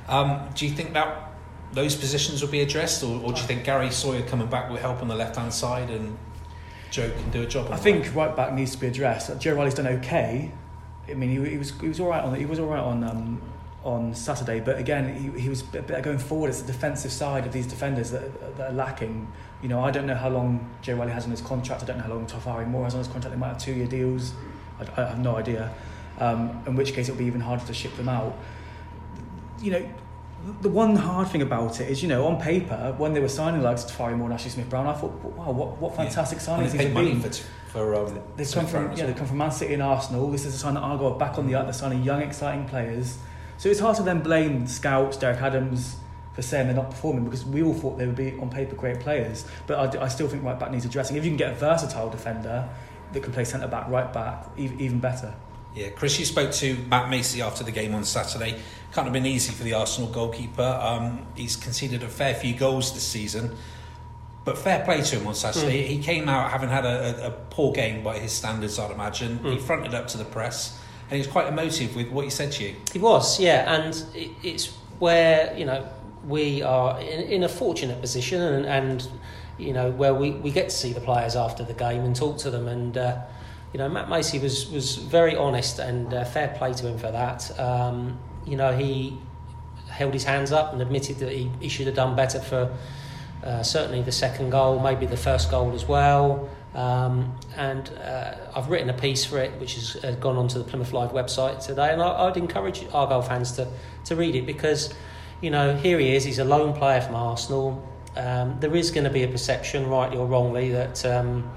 Um, 0.07 0.49
do 0.55 0.67
you 0.67 0.73
think 0.73 0.93
that 0.93 1.31
those 1.73 1.95
positions 1.95 2.41
will 2.41 2.49
be 2.49 2.61
addressed, 2.61 3.03
or, 3.03 3.21
or, 3.21 3.31
do 3.31 3.39
you 3.39 3.47
think 3.47 3.63
Gary 3.63 3.91
Sawyer 3.91 4.23
coming 4.23 4.47
back 4.47 4.69
will 4.69 4.77
help 4.77 5.01
on 5.01 5.07
the 5.07 5.15
left 5.15 5.37
hand 5.37 5.53
side 5.53 5.89
and 5.89 6.17
Joe 6.89 7.09
can 7.09 7.29
do 7.31 7.43
a 7.43 7.45
job? 7.45 7.71
I 7.71 7.77
think 7.77 8.03
right. 8.07 8.15
right 8.15 8.35
back 8.35 8.53
needs 8.53 8.71
to 8.71 8.77
be 8.77 8.87
addressed. 8.87 9.39
Joe 9.39 9.55
Riley's 9.55 9.75
done 9.75 9.87
okay. 9.87 10.51
I 11.09 11.13
mean, 11.13 11.29
he, 11.29 11.51
he 11.51 11.57
was 11.57 11.71
he 11.79 11.87
was 11.87 11.99
all 11.99 12.09
right 12.09 12.23
on 12.23 12.35
he 12.35 12.45
was 12.45 12.59
all 12.59 12.67
right 12.67 12.81
on 12.81 13.03
um, 13.03 13.41
on 13.83 14.13
Saturday, 14.13 14.59
but 14.59 14.77
again, 14.77 15.15
he, 15.15 15.41
he 15.41 15.49
was 15.49 15.61
a 15.61 15.65
bit 15.65 16.03
going 16.03 16.19
forward. 16.19 16.49
It's 16.49 16.61
the 16.61 16.71
defensive 16.71 17.11
side 17.11 17.45
of 17.45 17.53
these 17.53 17.67
defenders 17.67 18.11
that, 18.11 18.57
that 18.57 18.71
are 18.71 18.73
lacking. 18.73 19.31
You 19.61 19.69
know, 19.69 19.81
I 19.81 19.91
don't 19.91 20.07
know 20.07 20.15
how 20.15 20.29
long 20.29 20.67
Joe 20.81 20.95
Riley 20.95 21.11
has 21.11 21.25
on 21.25 21.31
his 21.31 21.41
contract. 21.41 21.83
I 21.83 21.85
don't 21.85 21.97
know 21.97 22.03
how 22.03 22.13
long 22.13 22.25
Tafari 22.25 22.67
Moore 22.67 22.85
has 22.85 22.95
on 22.95 22.99
his 22.99 23.07
contract. 23.07 23.35
They 23.35 23.39
might 23.39 23.49
have 23.49 23.59
two 23.59 23.73
year 23.73 23.87
deals. 23.87 24.33
I, 24.79 25.01
I, 25.01 25.05
have 25.09 25.19
no 25.19 25.35
idea. 25.35 25.71
Um, 26.19 26.63
in 26.65 26.75
which 26.75 26.93
case, 26.93 27.09
it'll 27.09 27.19
be 27.19 27.25
even 27.25 27.41
harder 27.41 27.65
to 27.65 27.73
ship 27.73 27.95
them 27.95 28.09
out. 28.09 28.35
You 29.59 29.71
know, 29.71 29.89
the 30.61 30.69
one 30.69 30.95
hard 30.95 31.27
thing 31.27 31.43
about 31.43 31.79
it 31.79 31.89
is, 31.89 32.01
you 32.01 32.09
know, 32.09 32.25
on 32.25 32.41
paper, 32.41 32.95
when 32.97 33.13
they 33.13 33.19
were 33.19 33.29
signing 33.29 33.61
like 33.61 33.77
Tafari 33.77 34.17
Moore 34.17 34.25
and 34.25 34.33
Ashley 34.33 34.49
Smith 34.49 34.69
Brown, 34.69 34.87
I 34.87 34.93
thought, 34.93 35.13
wow, 35.23 35.51
what, 35.51 35.77
what 35.77 35.95
fantastic 35.95 36.39
yeah. 36.39 36.45
signings 36.45 36.71
these 36.71 36.81
have 36.81 36.93
been. 36.93 37.21
For, 37.21 37.29
for 37.71 37.95
um, 37.95 38.19
they 38.35 38.45
come 38.45 38.65
from 38.65 38.91
yeah, 38.97 39.05
they 39.05 39.13
come 39.13 39.27
from 39.27 39.37
Man 39.37 39.51
City 39.51 39.75
and 39.75 39.83
Arsenal. 39.83 40.29
This 40.31 40.45
is 40.45 40.55
a 40.55 40.57
sign 40.57 40.73
that 40.73 40.81
Argyle 40.81 41.11
back 41.11 41.37
on 41.37 41.47
the 41.47 41.55
up. 41.55 41.65
They're 41.65 41.73
signing 41.73 42.03
young, 42.03 42.21
exciting 42.21 42.65
players. 42.65 43.17
So 43.57 43.69
it's 43.69 43.79
hard 43.79 43.95
to 43.97 44.03
then 44.03 44.21
blame 44.21 44.65
scouts, 44.65 45.17
Derek 45.17 45.39
Adams, 45.39 45.97
for 46.33 46.41
saying 46.41 46.67
they're 46.67 46.75
not 46.75 46.89
performing 46.89 47.25
because 47.25 47.45
we 47.45 47.61
all 47.61 47.73
thought 47.73 47.97
they 47.97 48.05
would 48.05 48.15
be 48.15 48.37
on 48.39 48.49
paper 48.49 48.75
great 48.75 48.99
players. 48.99 49.45
But 49.67 49.97
I, 49.97 50.05
I 50.05 50.07
still 50.07 50.27
think 50.27 50.43
right 50.43 50.59
back 50.59 50.71
needs 50.71 50.85
addressing. 50.85 51.17
If 51.17 51.25
you 51.25 51.31
can 51.31 51.37
get 51.37 51.51
a 51.51 51.55
versatile 51.55 52.09
defender 52.09 52.69
that 53.11 53.23
can 53.23 53.33
play 53.33 53.43
centre 53.43 53.67
back, 53.67 53.89
right 53.89 54.11
back, 54.11 54.47
even 54.57 54.99
better. 54.99 55.33
Yeah, 55.73 55.89
Chris, 55.89 56.19
you 56.19 56.25
spoke 56.25 56.51
to 56.53 56.77
Matt 56.89 57.09
Macey 57.09 57.41
after 57.41 57.63
the 57.63 57.71
game 57.71 57.95
on 57.95 58.03
Saturday. 58.03 58.59
Can't 58.93 59.05
have 59.05 59.13
been 59.13 59.25
easy 59.25 59.53
for 59.53 59.63
the 59.63 59.73
Arsenal 59.73 60.09
goalkeeper. 60.09 60.79
Um, 60.81 61.25
he's 61.35 61.55
conceded 61.55 62.03
a 62.03 62.09
fair 62.09 62.35
few 62.35 62.53
goals 62.53 62.93
this 62.93 63.07
season, 63.07 63.55
but 64.43 64.57
fair 64.57 64.83
play 64.83 65.01
to 65.01 65.19
him 65.19 65.27
on 65.27 65.35
Saturday. 65.35 65.83
Mm. 65.83 65.87
He 65.87 65.99
came 65.99 66.27
out 66.27 66.51
having 66.51 66.67
had 66.67 66.85
a, 66.85 67.25
a, 67.25 67.27
a, 67.27 67.31
poor 67.31 67.71
game 67.71 68.03
by 68.03 68.19
his 68.19 68.33
standards, 68.33 68.77
I'd 68.79 68.91
imagine. 68.91 69.39
Mm. 69.39 69.53
He 69.53 69.59
fronted 69.59 69.93
up 69.93 70.09
to 70.09 70.17
the 70.17 70.25
press, 70.25 70.77
and 71.03 71.13
he 71.13 71.19
was 71.19 71.27
quite 71.27 71.47
emotive 71.47 71.95
with 71.95 72.09
what 72.09 72.25
he 72.25 72.31
said 72.31 72.51
to 72.53 72.65
you. 72.65 72.75
He 72.91 72.99
was, 72.99 73.39
yeah, 73.39 73.73
and 73.73 73.95
it, 74.13 74.31
it's 74.43 74.67
where 74.99 75.57
you 75.57 75.63
know 75.63 75.87
we 76.27 76.61
are 76.61 76.99
in, 76.99 77.21
in 77.21 77.43
a 77.43 77.49
fortunate 77.49 77.99
position 78.01 78.41
and, 78.41 78.65
and 78.65 79.07
you 79.57 79.73
know 79.73 79.91
where 79.91 80.13
we, 80.13 80.31
we 80.31 80.51
get 80.51 80.69
to 80.69 80.75
see 80.75 80.93
the 80.93 81.01
players 81.01 81.35
after 81.35 81.63
the 81.63 81.73
game 81.73 82.03
and 82.03 82.15
talk 82.15 82.37
to 82.39 82.49
them. 82.49 82.67
And 82.67 82.97
uh, 82.97 83.21
you 83.73 83.77
know 83.77 83.89
Matt 83.89 84.09
Macey 84.09 84.39
was 84.39 84.69
was 84.69 84.95
very 84.95 85.35
honest 85.35 85.79
and 85.79 86.13
uh, 86.13 86.25
fair 86.25 86.49
play 86.57 86.73
to 86.73 86.87
him 86.87 86.97
for 86.97 87.11
that. 87.11 87.59
Um, 87.59 88.19
you 88.45 88.55
know 88.55 88.75
he 88.75 89.17
held 89.89 90.13
his 90.13 90.23
hands 90.23 90.51
up 90.51 90.73
and 90.73 90.81
admitted 90.81 91.19
that 91.19 91.31
he, 91.31 91.51
he 91.59 91.67
should 91.67 91.85
have 91.85 91.95
done 91.95 92.15
better 92.15 92.39
for 92.39 92.75
uh, 93.43 93.61
certainly 93.61 94.01
the 94.01 94.11
second 94.11 94.49
goal 94.49 94.79
maybe 94.79 95.05
the 95.05 95.17
first 95.17 95.51
goal 95.51 95.73
as 95.73 95.85
well. 95.87 96.49
Um, 96.73 97.35
and 97.57 97.89
uh, 98.01 98.35
I've 98.55 98.69
written 98.69 98.89
a 98.89 98.93
piece 98.93 99.25
for 99.25 99.37
it 99.39 99.59
which 99.59 99.75
has 99.75 99.97
uh, 100.03 100.11
gone 100.21 100.37
onto 100.37 100.57
the 100.57 100.63
Plymouth 100.63 100.93
Live 100.93 101.11
website 101.11 101.65
today. 101.65 101.91
And 101.91 102.01
I, 102.01 102.27
I'd 102.27 102.37
encourage 102.37 102.85
Argyle 102.93 103.21
fans 103.21 103.51
to, 103.53 103.67
to 104.05 104.15
read 104.15 104.35
it 104.35 104.45
because 104.45 104.93
you 105.41 105.49
know, 105.49 105.75
here 105.75 105.99
he 105.99 106.15
is, 106.15 106.23
he's 106.23 106.39
a 106.39 106.45
loan 106.45 106.73
player 106.73 107.01
from 107.01 107.15
Arsenal. 107.15 107.87
Um, 108.15 108.57
there 108.59 108.75
is 108.75 108.91
going 108.91 109.05
to 109.05 109.09
be 109.09 109.23
a 109.23 109.27
perception, 109.27 109.87
rightly 109.87 110.17
or 110.17 110.27
wrongly, 110.27 110.71
that 110.71 111.03
um, 111.05 111.49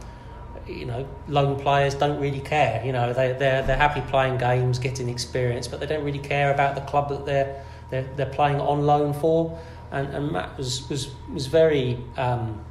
you 0.67 0.87
know 0.87 1.07
loan 1.29 1.61
players 1.61 1.95
don't 1.95 2.21
really 2.21 2.41
care. 2.41 2.83
You 2.85 2.93
know, 2.93 3.13
they 3.13 3.33
they're 3.33 3.63
they're 3.63 3.77
happy 3.77 4.01
playing 4.03 4.39
games, 4.39 4.79
getting 4.79 5.09
experience, 5.09 5.69
but 5.69 5.81
they 5.81 5.87
don't 5.87 6.05
really 6.05 6.21
care 6.21 6.53
about 6.53 6.75
the 6.75 6.81
club 6.83 7.11
that 7.11 7.27
they're 7.27 7.65
they're, 7.91 8.09
they're 8.17 8.27
playing 8.35 8.61
on 8.61 8.87
loan 8.87 9.13
for. 9.13 9.59
And, 9.91 10.09
and 10.15 10.33
Matt 10.33 10.57
was 10.57 10.89
was 10.89 11.11
was 11.33 11.47
very 11.47 11.99
um, 12.17 12.65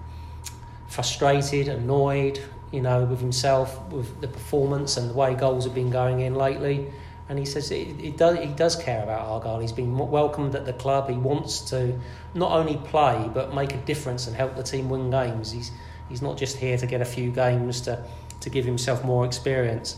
frustrated, 0.88 1.68
annoyed, 1.68 2.42
you 2.72 2.82
know, 2.82 3.06
with 3.06 3.20
himself, 3.20 3.80
with 3.92 4.20
the 4.22 4.28
performance 4.28 4.98
and 4.98 5.10
the 5.10 5.14
way 5.14 5.36
goals 5.36 5.66
have 5.66 5.76
been 5.76 5.92
going 5.92 6.22
in 6.22 6.34
lately 6.36 6.92
and 7.30 7.40
he 7.40 7.46
says 7.46 7.70
he, 7.70 7.86
he, 7.86 8.12
does, 8.12 8.38
he 8.40 8.48
does 8.48 8.76
care 8.76 9.02
about 9.02 9.22
Argyle. 9.28 9.60
He's 9.60 9.72
been 9.72 9.98
welcomed 9.98 10.56
at 10.56 10.66
the 10.66 10.74
club. 10.74 11.10
He 11.10 11.16
wants 11.16 11.62
to 11.70 11.98
not 12.34 12.52
only 12.52 12.78
play 12.78 13.30
but 13.34 13.54
make 13.54 13.74
a 13.74 13.78
difference 13.78 14.28
and 14.28 14.36
help 14.36 14.56
the 14.56 14.64
team 14.64 14.90
win 14.90 15.10
games. 15.10 15.52
He's 15.52 15.72
he's 16.10 16.22
not 16.22 16.38
just 16.38 16.58
here 16.58 16.78
to 16.78 16.86
get 16.86 17.02
a 17.02 17.06
few 17.06 17.32
games 17.32 17.82
to 17.82 18.04
to 18.42 18.50
give 18.50 18.66
himself 18.66 19.04
more 19.06 19.26
experience. 19.26 19.98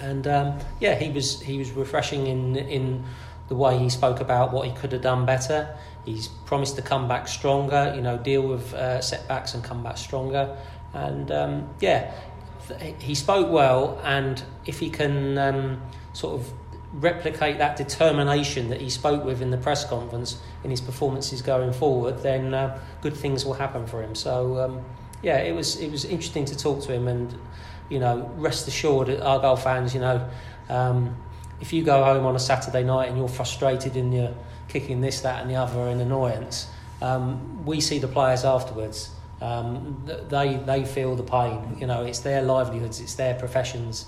And 0.00 0.26
um, 0.26 0.58
yeah, 0.78 0.94
he 0.94 1.10
was 1.10 1.40
he 1.40 1.58
was 1.58 1.72
refreshing 1.72 2.26
in 2.26 2.56
in 2.56 3.04
the 3.48 3.56
way 3.56 3.78
he 3.78 3.88
spoke 3.88 4.20
about 4.20 4.52
what 4.52 4.66
he 4.68 4.74
could 4.74 4.92
have 4.92 5.02
done 5.02 5.26
better. 5.26 5.76
He's 6.04 6.28
promised 6.28 6.76
to 6.76 6.82
come 6.82 7.08
back 7.08 7.26
stronger, 7.26 7.92
you 7.94 8.02
know, 8.02 8.16
deal 8.16 8.42
with 8.42 8.72
uh, 8.74 9.00
setbacks 9.00 9.54
and 9.54 9.64
come 9.64 9.82
back 9.82 9.98
stronger. 9.98 10.56
And 10.94 11.30
um, 11.30 11.68
yeah, 11.80 12.12
he 12.98 13.14
spoke 13.14 13.50
well, 13.50 14.00
and 14.04 14.42
if 14.64 14.78
he 14.78 14.90
can 14.90 15.38
um, 15.38 15.82
sort 16.16 16.40
of 16.40 16.50
replicate 16.94 17.58
that 17.58 17.76
determination 17.76 18.70
that 18.70 18.80
he 18.80 18.88
spoke 18.88 19.22
with 19.22 19.42
in 19.42 19.50
the 19.50 19.58
press 19.58 19.84
conference 19.84 20.40
in 20.64 20.70
his 20.70 20.80
performances 20.80 21.42
going 21.42 21.72
forward, 21.72 22.22
then 22.22 22.54
uh, 22.54 22.80
good 23.02 23.14
things 23.14 23.44
will 23.44 23.52
happen 23.52 23.86
for 23.86 24.02
him. 24.02 24.14
So 24.14 24.58
um, 24.58 24.84
yeah, 25.22 25.38
it 25.38 25.54
was 25.54 25.76
it 25.76 25.90
was 25.90 26.04
interesting 26.04 26.46
to 26.46 26.56
talk 26.56 26.82
to 26.84 26.92
him, 26.92 27.06
and 27.06 27.38
you 27.90 27.98
know, 27.98 28.30
rest 28.36 28.66
assured, 28.66 29.10
Argyle 29.20 29.56
fans, 29.56 29.94
you 29.94 30.00
know, 30.00 30.26
um, 30.68 31.16
if 31.60 31.72
you 31.72 31.84
go 31.84 32.02
home 32.02 32.24
on 32.24 32.34
a 32.34 32.38
Saturday 32.38 32.82
night 32.82 33.08
and 33.08 33.18
you're 33.18 33.28
frustrated 33.28 33.96
and 33.96 34.12
you're 34.14 34.34
kicking 34.68 35.00
this, 35.00 35.20
that, 35.20 35.42
and 35.42 35.50
the 35.50 35.54
other 35.54 35.88
in 35.88 36.00
annoyance, 36.00 36.68
um, 37.02 37.64
we 37.66 37.80
see 37.80 37.98
the 37.98 38.08
players 38.08 38.44
afterwards. 38.44 39.10
Um, 39.40 40.02
they 40.28 40.56
they 40.56 40.84
feel 40.86 41.14
the 41.14 41.22
pain. 41.22 41.76
You 41.78 41.86
know, 41.86 42.04
it's 42.04 42.20
their 42.20 42.40
livelihoods, 42.40 43.00
it's 43.00 43.14
their 43.14 43.34
professions, 43.34 44.06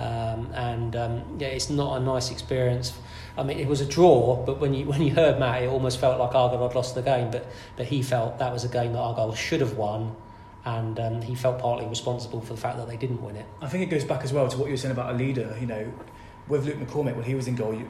um, 0.00 0.50
and 0.54 0.96
um, 0.96 1.22
yeah, 1.38 1.48
it's 1.48 1.68
not 1.68 2.00
a 2.00 2.04
nice 2.04 2.30
experience. 2.30 2.98
I 3.36 3.42
mean, 3.42 3.58
it 3.58 3.68
was 3.68 3.82
a 3.82 3.86
draw, 3.86 4.44
but 4.44 4.58
when 4.58 4.72
you 4.72 4.86
when 4.92 5.02
you 5.02 5.14
heard 5.14 5.38
Matt, 5.38 5.62
it 5.62 5.68
almost 5.68 6.00
felt 6.00 6.18
like 6.18 6.34
Argyle 6.34 6.66
had 6.66 6.74
lost 6.74 6.94
the 6.94 7.02
game. 7.02 7.30
But 7.30 7.46
but 7.76 7.86
he 7.86 8.02
felt 8.02 8.38
that 8.38 8.52
was 8.52 8.64
a 8.64 8.68
game 8.68 8.92
that 8.94 8.98
Argyle 8.98 9.34
should 9.34 9.60
have 9.60 9.76
won, 9.76 10.16
and 10.64 10.98
um, 10.98 11.22
he 11.22 11.34
felt 11.34 11.58
partly 11.58 11.86
responsible 11.86 12.40
for 12.40 12.54
the 12.54 12.60
fact 12.60 12.78
that 12.78 12.88
they 12.88 12.96
didn't 12.96 13.22
win 13.22 13.36
it. 13.36 13.46
I 13.60 13.68
think 13.68 13.82
it 13.82 13.90
goes 13.90 14.04
back 14.04 14.24
as 14.24 14.32
well 14.32 14.48
to 14.48 14.56
what 14.56 14.66
you 14.66 14.72
were 14.72 14.78
saying 14.78 14.92
about 14.92 15.14
a 15.14 15.18
leader. 15.18 15.54
You 15.60 15.66
know, 15.66 15.92
with 16.48 16.64
Luke 16.64 16.76
McCormick 16.76 17.16
when 17.16 17.24
he 17.24 17.34
was 17.34 17.46
in 17.46 17.56
goal, 17.56 17.74
you, 17.74 17.88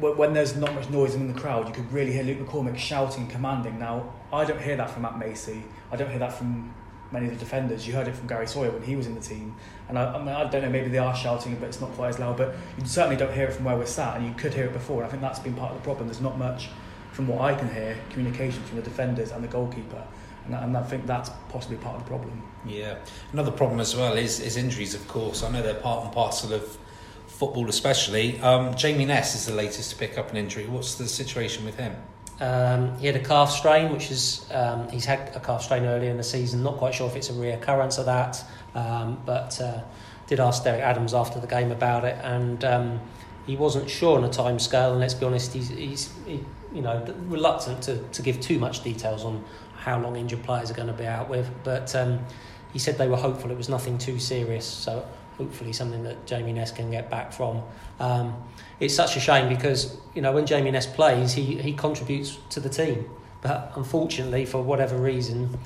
when 0.00 0.32
there's 0.32 0.56
not 0.56 0.74
much 0.74 0.90
noise 0.90 1.14
in 1.14 1.32
the 1.32 1.40
crowd, 1.40 1.68
you 1.68 1.74
could 1.74 1.90
really 1.92 2.12
hear 2.12 2.24
Luke 2.24 2.38
McCormick 2.38 2.76
shouting, 2.76 3.28
commanding. 3.28 3.78
Now, 3.78 4.12
I 4.32 4.44
don't 4.44 4.60
hear 4.60 4.76
that 4.76 4.90
from 4.90 5.02
Matt 5.02 5.18
Macey. 5.18 5.62
I 5.92 5.96
don't 5.96 6.10
hear 6.10 6.18
that 6.18 6.32
from 6.32 6.74
many 7.12 7.26
of 7.26 7.32
the 7.32 7.38
defenders. 7.38 7.86
You 7.86 7.94
heard 7.94 8.08
it 8.08 8.14
from 8.14 8.26
Gary 8.26 8.46
Sawyer 8.46 8.70
when 8.70 8.82
he 8.82 8.96
was 8.96 9.06
in 9.06 9.14
the 9.14 9.20
team. 9.20 9.54
And 9.88 9.98
I, 9.98 10.14
I, 10.14 10.18
mean, 10.18 10.28
I 10.28 10.48
don't 10.48 10.62
know, 10.62 10.70
maybe 10.70 10.88
they 10.88 10.98
are 10.98 11.14
shouting, 11.14 11.56
but 11.56 11.66
it's 11.66 11.80
not 11.80 11.90
quite 11.92 12.08
as 12.08 12.18
loud. 12.18 12.36
But 12.36 12.54
you 12.78 12.86
certainly 12.86 13.16
don't 13.16 13.32
hear 13.32 13.46
it 13.46 13.52
from 13.52 13.64
where 13.64 13.76
we're 13.76 13.86
sat, 13.86 14.16
and 14.16 14.26
you 14.26 14.34
could 14.34 14.54
hear 14.54 14.66
it 14.66 14.72
before. 14.72 15.04
I 15.04 15.08
think 15.08 15.22
that's 15.22 15.38
been 15.38 15.54
part 15.54 15.72
of 15.72 15.78
the 15.78 15.84
problem. 15.84 16.08
There's 16.08 16.20
not 16.20 16.38
much, 16.38 16.70
from 17.12 17.28
what 17.28 17.40
I 17.40 17.54
can 17.54 17.72
hear, 17.72 17.96
communication 18.10 18.62
from 18.64 18.76
the 18.76 18.82
defenders 18.82 19.30
and 19.32 19.44
the 19.44 19.48
goalkeeper. 19.48 20.02
And, 20.46 20.54
and 20.54 20.76
I 20.76 20.82
think 20.82 21.06
that's 21.06 21.30
possibly 21.48 21.76
part 21.76 21.96
of 21.96 22.04
the 22.04 22.08
problem. 22.08 22.42
Yeah. 22.64 22.98
Another 23.32 23.52
problem 23.52 23.80
as 23.80 23.94
well 23.94 24.16
is, 24.16 24.40
is 24.40 24.56
injuries, 24.56 24.94
of 24.94 25.06
course. 25.08 25.42
I 25.42 25.50
know 25.50 25.62
they're 25.62 25.74
part 25.74 26.04
and 26.04 26.12
parcel 26.12 26.52
of 26.52 26.78
football, 27.26 27.68
especially. 27.68 28.40
Um, 28.40 28.74
Jamie 28.74 29.04
Ness 29.04 29.34
is 29.34 29.46
the 29.46 29.54
latest 29.54 29.90
to 29.90 29.96
pick 29.96 30.18
up 30.18 30.30
an 30.30 30.36
injury. 30.36 30.66
What's 30.66 30.94
the 30.94 31.06
situation 31.06 31.64
with 31.64 31.76
him? 31.76 31.94
Um, 32.42 32.98
he 32.98 33.06
had 33.06 33.14
a 33.14 33.24
calf 33.24 33.52
strain, 33.52 33.92
which 33.92 34.10
is 34.10 34.44
um, 34.50 34.88
he's 34.88 35.04
had 35.04 35.30
a 35.36 35.38
calf 35.38 35.62
strain 35.62 35.84
earlier 35.84 36.10
in 36.10 36.16
the 36.16 36.24
season. 36.24 36.64
Not 36.64 36.76
quite 36.76 36.92
sure 36.92 37.08
if 37.08 37.14
it's 37.14 37.30
a 37.30 37.32
reoccurrence 37.32 38.00
of 38.00 38.06
that, 38.06 38.44
um, 38.74 39.22
but 39.24 39.60
uh, 39.60 39.82
did 40.26 40.40
ask 40.40 40.64
Derek 40.64 40.82
Adams 40.82 41.14
after 41.14 41.38
the 41.38 41.46
game 41.46 41.70
about 41.70 42.04
it, 42.04 42.18
and 42.24 42.64
um, 42.64 43.00
he 43.46 43.54
wasn't 43.54 43.88
sure 43.88 44.18
on 44.18 44.24
a 44.24 44.28
time 44.28 44.58
scale. 44.58 44.90
And 44.90 44.98
let's 44.98 45.14
be 45.14 45.24
honest, 45.24 45.52
he's, 45.52 45.68
he's 45.68 46.12
he, 46.26 46.44
you 46.72 46.82
know 46.82 47.04
reluctant 47.28 47.80
to, 47.82 47.98
to 48.08 48.22
give 48.22 48.40
too 48.40 48.58
much 48.58 48.82
details 48.82 49.24
on 49.24 49.44
how 49.76 50.00
long 50.00 50.16
injured 50.16 50.42
players 50.42 50.68
are 50.68 50.74
going 50.74 50.88
to 50.88 50.94
be 50.94 51.06
out 51.06 51.28
with. 51.28 51.48
But 51.62 51.94
um, 51.94 52.26
he 52.72 52.80
said 52.80 52.98
they 52.98 53.08
were 53.08 53.16
hopeful 53.16 53.52
it 53.52 53.56
was 53.56 53.68
nothing 53.68 53.98
too 53.98 54.18
serious. 54.18 54.66
So 54.66 55.06
hopefully 55.38 55.72
something 55.72 56.02
that 56.04 56.26
Jamie 56.26 56.52
Ness 56.52 56.72
can 56.72 56.90
get 56.90 57.10
back 57.10 57.32
from. 57.32 57.62
Um, 58.00 58.34
it's 58.80 58.94
such 58.94 59.16
a 59.16 59.20
shame 59.20 59.48
because 59.48 59.96
you 60.14 60.22
know 60.22 60.32
when 60.32 60.46
Jamie 60.46 60.70
Ness 60.70 60.86
plays, 60.86 61.32
he 61.32 61.56
he 61.56 61.72
contributes 61.72 62.38
to 62.50 62.60
the 62.60 62.68
team, 62.68 63.08
but 63.40 63.72
unfortunately 63.76 64.46
for 64.46 64.62
whatever 64.62 64.96
reason. 64.96 65.58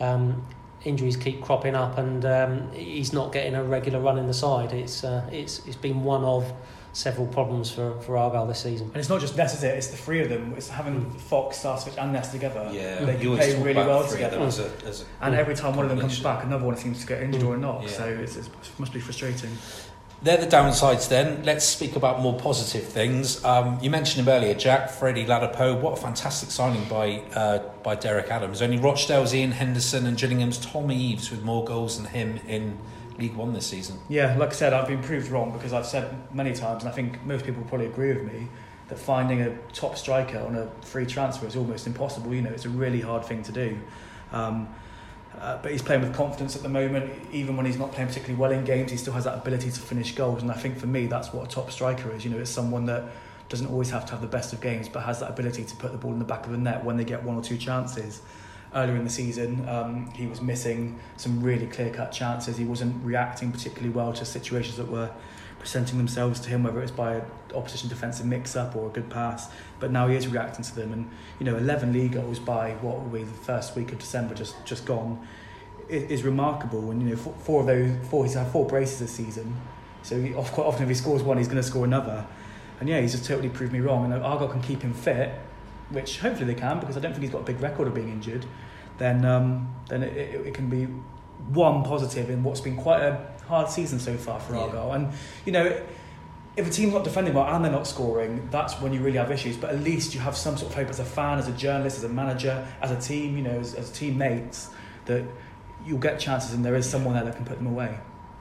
Um, 0.00 0.46
injuries 0.84 1.16
keep 1.16 1.42
cropping 1.42 1.74
up, 1.74 1.98
and 1.98 2.24
um, 2.24 2.72
he's 2.72 3.12
not 3.12 3.32
getting 3.32 3.54
a 3.54 3.64
regular 3.64 4.00
run 4.00 4.18
in 4.18 4.26
the 4.26 4.34
side. 4.34 4.72
It's 4.72 5.04
uh, 5.04 5.28
it's 5.32 5.66
it's 5.66 5.76
been 5.76 6.04
one 6.04 6.24
of 6.24 6.52
several 6.94 7.26
problems 7.26 7.70
for, 7.70 8.00
for 8.00 8.16
Argyle 8.16 8.46
this 8.46 8.60
season. 8.60 8.86
And 8.86 8.96
it's 8.96 9.08
not 9.08 9.20
just 9.20 9.36
Ness, 9.36 9.54
is 9.54 9.62
it? 9.62 9.76
It's 9.76 9.88
the 9.88 9.96
three 9.96 10.20
of 10.20 10.28
them. 10.28 10.54
It's 10.56 10.68
having 10.68 11.04
mm. 11.04 11.20
Fox, 11.20 11.58
Sarcevic, 11.58 11.98
and 12.02 12.12
Ness 12.12 12.32
together. 12.32 12.70
Yeah, 12.72 13.04
they 13.04 13.16
can 13.16 13.36
play 13.36 13.60
really 13.60 13.74
well 13.74 14.06
together. 14.06 14.38
As 14.38 14.60
a, 14.60 14.70
as 14.86 15.02
a 15.02 15.04
and 15.20 15.34
every 15.34 15.54
time 15.54 15.76
one 15.76 15.84
of 15.84 15.90
them 15.90 16.00
comes 16.00 16.20
back, 16.20 16.44
another 16.44 16.64
one 16.64 16.76
seems 16.76 17.00
to 17.00 17.06
get 17.06 17.22
injured 17.22 17.42
mm. 17.42 17.48
or 17.48 17.56
not. 17.56 17.82
Yeah. 17.82 17.88
So 17.88 18.06
it's, 18.06 18.36
it 18.36 18.48
must 18.78 18.92
be 18.92 19.00
frustrating. 19.00 19.50
They're 20.22 20.38
the 20.38 20.46
downsides 20.46 21.08
then. 21.10 21.42
Let's 21.44 21.66
speak 21.66 21.96
about 21.96 22.20
more 22.20 22.38
positive 22.38 22.84
things. 22.84 23.44
Um, 23.44 23.78
you 23.82 23.90
mentioned 23.90 24.26
him 24.26 24.32
earlier, 24.32 24.54
Jack, 24.54 24.88
Freddie 24.88 25.26
Ladapo. 25.26 25.78
What 25.78 25.98
a 25.98 26.00
fantastic 26.00 26.50
signing 26.50 26.88
by 26.88 27.18
uh, 27.34 27.58
by 27.82 27.94
Derek 27.94 28.30
Adams. 28.30 28.62
Only 28.62 28.78
Rochdale's 28.78 29.34
Ian 29.34 29.50
Henderson 29.50 30.06
and 30.06 30.16
Gillingham's 30.16 30.58
Tom 30.58 30.90
Eaves 30.90 31.30
with 31.30 31.42
more 31.42 31.62
goals 31.64 31.98
than 31.98 32.06
him 32.06 32.40
in 32.48 32.78
League 33.18 33.34
One 33.34 33.52
this 33.52 33.66
season. 33.66 33.98
Yeah, 34.08 34.36
like 34.36 34.50
I 34.50 34.52
said, 34.52 34.72
I've 34.72 34.88
been 34.88 35.02
proved 35.02 35.30
wrong 35.30 35.52
because 35.52 35.72
I've 35.72 35.86
said 35.86 36.14
many 36.34 36.52
times, 36.52 36.82
and 36.82 36.92
I 36.92 36.94
think 36.94 37.24
most 37.24 37.44
people 37.44 37.62
probably 37.64 37.86
agree 37.86 38.12
with 38.12 38.24
me, 38.24 38.48
that 38.88 38.98
finding 38.98 39.40
a 39.40 39.56
top 39.72 39.96
striker 39.96 40.38
on 40.38 40.56
a 40.56 40.68
free 40.82 41.06
transfer 41.06 41.46
is 41.46 41.56
almost 41.56 41.86
impossible. 41.86 42.34
You 42.34 42.42
know, 42.42 42.50
it's 42.50 42.64
a 42.64 42.70
really 42.70 43.00
hard 43.00 43.24
thing 43.24 43.42
to 43.44 43.52
do. 43.52 43.78
Um, 44.32 44.68
uh, 45.38 45.58
but 45.62 45.72
he's 45.72 45.82
playing 45.82 46.02
with 46.02 46.14
confidence 46.14 46.54
at 46.54 46.62
the 46.62 46.68
moment. 46.68 47.10
Even 47.32 47.56
when 47.56 47.66
he's 47.66 47.78
not 47.78 47.92
playing 47.92 48.08
particularly 48.08 48.40
well 48.40 48.52
in 48.52 48.64
games, 48.64 48.90
he 48.90 48.96
still 48.96 49.12
has 49.14 49.24
that 49.24 49.36
ability 49.36 49.70
to 49.70 49.80
finish 49.80 50.14
goals. 50.14 50.42
And 50.42 50.50
I 50.50 50.54
think 50.54 50.78
for 50.78 50.86
me, 50.86 51.06
that's 51.06 51.32
what 51.32 51.46
a 51.46 51.48
top 51.48 51.70
striker 51.70 52.12
is. 52.12 52.24
You 52.24 52.30
know, 52.30 52.38
it's 52.38 52.50
someone 52.50 52.86
that 52.86 53.04
doesn't 53.48 53.66
always 53.66 53.90
have 53.90 54.06
to 54.06 54.12
have 54.12 54.20
the 54.20 54.26
best 54.26 54.52
of 54.52 54.60
games, 54.60 54.88
but 54.88 55.02
has 55.02 55.20
that 55.20 55.30
ability 55.30 55.64
to 55.64 55.76
put 55.76 55.92
the 55.92 55.98
ball 55.98 56.12
in 56.12 56.18
the 56.18 56.24
back 56.24 56.46
of 56.46 56.52
the 56.52 56.58
net 56.58 56.84
when 56.84 56.96
they 56.96 57.04
get 57.04 57.22
one 57.22 57.36
or 57.36 57.42
two 57.42 57.58
chances 57.58 58.22
earlier 58.74 58.96
in 58.96 59.04
the 59.04 59.10
season. 59.10 59.68
Um, 59.68 60.10
he 60.14 60.26
was 60.26 60.40
missing 60.40 60.98
some 61.16 61.42
really 61.42 61.66
clear 61.66 61.90
cut 61.90 62.12
chances. 62.12 62.56
He 62.56 62.64
wasn't 62.64 63.04
reacting 63.04 63.52
particularly 63.52 63.90
well 63.90 64.12
to 64.14 64.24
situations 64.24 64.76
that 64.76 64.88
were 64.88 65.10
presenting 65.58 65.96
themselves 65.96 66.40
to 66.40 66.50
him, 66.50 66.62
whether 66.62 66.80
it's 66.82 66.90
by 66.90 67.14
an 67.14 67.24
opposition 67.54 67.88
defensive 67.88 68.26
mix 68.26 68.54
up 68.54 68.76
or 68.76 68.88
a 68.88 68.90
good 68.90 69.08
pass. 69.08 69.50
But 69.80 69.90
now 69.90 70.08
he 70.08 70.16
is 70.16 70.28
reacting 70.28 70.64
to 70.64 70.74
them. 70.74 70.92
And, 70.92 71.10
you 71.38 71.46
know, 71.46 71.56
11 71.56 71.92
league 71.92 72.12
goals 72.12 72.38
by 72.38 72.72
what 72.82 73.00
will 73.00 73.08
be 73.08 73.22
the 73.22 73.32
first 73.32 73.74
week 73.74 73.92
of 73.92 73.98
December 73.98 74.34
just, 74.34 74.56
just 74.66 74.84
gone 74.84 75.26
is, 75.88 76.22
remarkable. 76.22 76.90
And, 76.90 77.02
you 77.02 77.10
know, 77.10 77.16
four, 77.16 77.34
four 77.38 77.60
of 77.60 77.66
those, 77.66 77.90
four, 78.08 78.24
he's 78.24 78.34
had 78.34 78.48
four 78.48 78.66
braces 78.66 78.98
this 78.98 79.12
season. 79.12 79.56
So 80.02 80.20
he, 80.20 80.30
quite 80.30 80.66
often 80.66 80.82
if 80.82 80.88
he 80.88 80.94
scores 80.94 81.22
one, 81.22 81.38
he's 81.38 81.48
going 81.48 81.56
to 81.56 81.62
score 81.62 81.84
another. 81.84 82.26
And 82.80 82.88
yeah, 82.88 83.00
he's 83.00 83.12
just 83.12 83.24
totally 83.24 83.48
proved 83.48 83.72
me 83.72 83.80
wrong. 83.80 84.04
And 84.04 84.22
Argyle 84.22 84.48
can 84.48 84.60
keep 84.60 84.82
him 84.82 84.92
fit 84.92 85.30
which 85.94 86.18
hopefully 86.18 86.52
they 86.52 86.58
can 86.58 86.80
because 86.80 86.96
I 86.96 87.00
don't 87.00 87.12
think 87.12 87.22
he's 87.22 87.32
got 87.32 87.42
a 87.42 87.44
big 87.44 87.60
record 87.60 87.88
of 87.88 87.94
being 87.94 88.08
injured, 88.08 88.44
then 88.98 89.24
um, 89.24 89.74
then 89.88 90.02
it, 90.02 90.16
it, 90.16 90.46
it, 90.48 90.54
can 90.54 90.68
be 90.68 90.84
one 91.52 91.82
positive 91.82 92.30
in 92.30 92.42
what's 92.42 92.60
been 92.60 92.76
quite 92.76 93.02
a 93.02 93.26
hard 93.46 93.68
season 93.68 93.98
so 93.98 94.16
far 94.16 94.40
for 94.40 94.56
Argyle. 94.56 94.88
Yeah. 94.88 94.94
And 94.94 95.12
you 95.44 95.52
know, 95.52 95.82
if 96.56 96.68
a 96.68 96.70
team's 96.70 96.92
not 96.92 97.04
defending 97.04 97.34
well 97.34 97.46
and 97.46 97.64
they're 97.64 97.72
not 97.72 97.86
scoring, 97.86 98.48
that's 98.50 98.80
when 98.80 98.92
you 98.92 99.00
really 99.00 99.18
have 99.18 99.30
issues. 99.30 99.56
But 99.56 99.70
at 99.70 99.80
least 99.80 100.14
you 100.14 100.20
have 100.20 100.36
some 100.36 100.56
sort 100.56 100.70
of 100.70 100.76
hope 100.76 100.88
as 100.88 101.00
a 101.00 101.04
fan, 101.04 101.38
as 101.38 101.48
a 101.48 101.52
journalist, 101.52 101.98
as 101.98 102.04
a 102.04 102.08
manager, 102.08 102.66
as 102.80 102.90
a 102.90 103.00
team, 103.00 103.36
you 103.36 103.42
know, 103.42 103.58
as, 103.58 103.74
as 103.74 103.90
teammates, 103.90 104.70
that 105.06 105.24
you'll 105.84 105.98
get 105.98 106.18
chances 106.18 106.54
and 106.54 106.64
there 106.64 106.76
is 106.76 106.88
someone 106.88 107.14
there 107.14 107.24
that 107.24 107.36
can 107.36 107.44
put 107.44 107.58
them 107.58 107.66
away. 107.66 107.98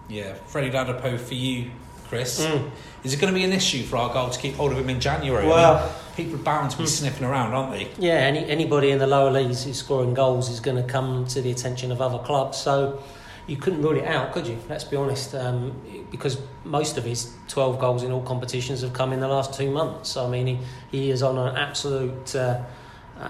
Yeah, 0.10 0.34
Freddie 0.34 0.70
Ladapo 0.70 1.20
for 1.20 1.34
you 1.34 1.72
Chris. 2.14 2.46
Mm. 2.46 2.70
Is 3.04 3.14
it 3.14 3.20
going 3.20 3.34
to 3.34 3.38
be 3.38 3.44
an 3.44 3.52
issue 3.52 3.84
for 3.84 3.98
Argyle 3.98 4.30
to 4.30 4.40
keep 4.40 4.56
hold 4.56 4.72
of 4.72 4.78
him 4.78 4.90
in 4.90 5.00
January? 5.00 5.48
Well, 5.48 5.78
I 5.78 5.82
mean, 5.82 5.92
people 6.16 6.36
are 6.36 6.44
bound 6.44 6.72
to 6.72 6.78
be 6.78 6.84
mm. 6.84 6.88
sniffing 6.88 7.26
around, 7.26 7.54
aren't 7.54 7.72
they? 7.72 7.90
Yeah, 7.98 8.14
any, 8.14 8.46
anybody 8.46 8.92
in 8.92 9.00
the 9.00 9.08
lower 9.08 9.32
leagues 9.32 9.64
who's 9.64 9.78
scoring 9.78 10.14
goals 10.14 10.50
is 10.50 10.60
going 10.60 10.78
to 10.78 10.84
come 10.84 11.26
to 11.28 11.42
the 11.42 11.52
attention 11.52 11.92
of 11.92 12.02
other 12.02 12.20
clubs. 12.20 12.58
So 12.58 13.02
you 13.48 13.58
couldn't 13.58 13.82
rule 13.82 13.98
it 13.98 14.06
out, 14.06 14.32
could 14.32 14.48
you? 14.48 14.58
Let's 14.70 14.84
be 14.84 14.96
honest, 14.96 15.34
um, 15.36 15.82
because 16.12 16.38
most 16.64 16.98
of 16.98 17.04
his 17.04 17.34
12 17.48 17.80
goals 17.80 18.04
in 18.04 18.12
all 18.12 18.22
competitions 18.22 18.82
have 18.82 18.94
come 18.94 19.12
in 19.12 19.20
the 19.20 19.28
last 19.28 19.54
two 19.54 19.72
months. 19.72 20.16
I 20.16 20.30
mean, 20.30 20.48
he, 20.48 20.60
he 20.92 21.10
is 21.10 21.24
on 21.24 21.38
an 21.38 21.56
absolute. 21.56 22.36
Uh, 22.36 22.62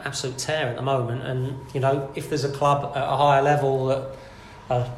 absolute 0.05 0.37
tear 0.37 0.69
at 0.69 0.75
the 0.77 0.81
moment 0.81 1.21
and 1.21 1.59
you 1.73 1.79
know 1.79 2.09
if 2.15 2.29
there's 2.29 2.45
a 2.45 2.51
club 2.51 2.93
at 2.95 3.03
a 3.03 3.15
higher 3.17 3.43
level 3.43 3.87
that 3.87 4.15
are 4.69 4.89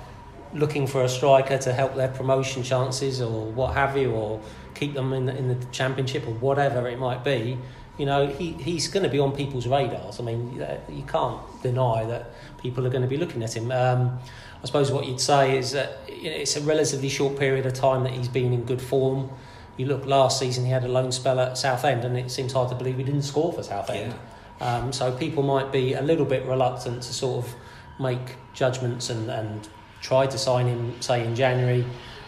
looking 0.54 0.88
for 0.88 1.04
a 1.04 1.10
striker 1.10 1.58
to 1.58 1.74
help 1.74 1.96
their 1.96 2.08
promotion 2.08 2.64
chances 2.64 3.22
or 3.22 3.46
what 3.52 3.74
have 3.74 3.98
you, 3.98 4.12
or 4.12 4.42
keep 4.74 4.94
them 4.94 5.14
in 5.14 5.26
the, 5.26 5.36
in 5.36 5.48
the 5.48 5.66
championship 5.72 6.28
or 6.28 6.34
whatever 6.34 6.88
it 6.88 7.00
might 7.00 7.24
be, 7.24 7.58
you 7.98 8.06
know, 8.06 8.28
he, 8.28 8.52
he's 8.54 8.88
going 8.88 9.04
to 9.04 9.10
be 9.10 9.20
on 9.20 9.32
people's 9.32 9.68
radars. 9.68 10.20
I 10.20 10.24
mean, 10.24 10.54
you 10.90 11.04
can't 11.04 11.40
deny 11.64 12.06
that 12.06 12.32
people 12.62 12.86
are 12.86 12.90
going 12.90 13.04
to 13.04 13.08
be 13.08 13.18
looking 13.18 13.42
at 13.42 13.56
him. 13.56 13.72
Um, 13.72 14.20
I 14.62 14.66
suppose 14.66 14.92
what 14.92 15.06
you'd 15.06 15.22
say 15.22 15.58
is 15.58 15.72
that 15.72 16.00
it's 16.08 16.56
a 16.58 16.62
relatively 16.62 17.08
short 17.10 17.38
period 17.38 17.66
of 17.66 17.74
time 17.74 18.04
that 18.04 18.14
he's 18.14 18.28
been 18.28 18.52
in 18.52 18.66
good 18.66 18.82
form. 18.82 19.30
You 19.78 19.86
look 19.86 20.06
last 20.06 20.40
season, 20.40 20.66
he 20.66 20.72
had 20.72 20.84
a 20.84 20.88
loan 20.88 21.12
spell 21.12 21.40
at 21.40 21.58
Southend, 21.58 22.04
and 22.04 22.18
it 22.18 22.32
seems 22.32 22.54
hard 22.54 22.70
to 22.70 22.76
believe 22.76 22.98
he 22.98 23.04
didn't 23.04 23.24
score 23.24 23.54
for 23.54 23.64
Southend. 23.64 24.14
Yeah. 24.60 24.78
Um, 24.78 24.94
so 24.94 25.12
people 25.12 25.44
might 25.44 25.72
be 25.72 25.94
a 25.94 26.02
little 26.02 26.26
bit 26.26 26.46
reluctant 26.46 27.04
to 27.04 27.14
sort 27.14 27.46
of 27.46 27.56
make 28.00 28.36
judgments 28.54 29.10
and, 29.10 29.30
and 29.30 29.68
tried 30.06 30.30
to 30.30 30.38
sign 30.38 30.68
him, 30.68 31.02
say 31.02 31.26
in 31.26 31.36
January, 31.36 31.84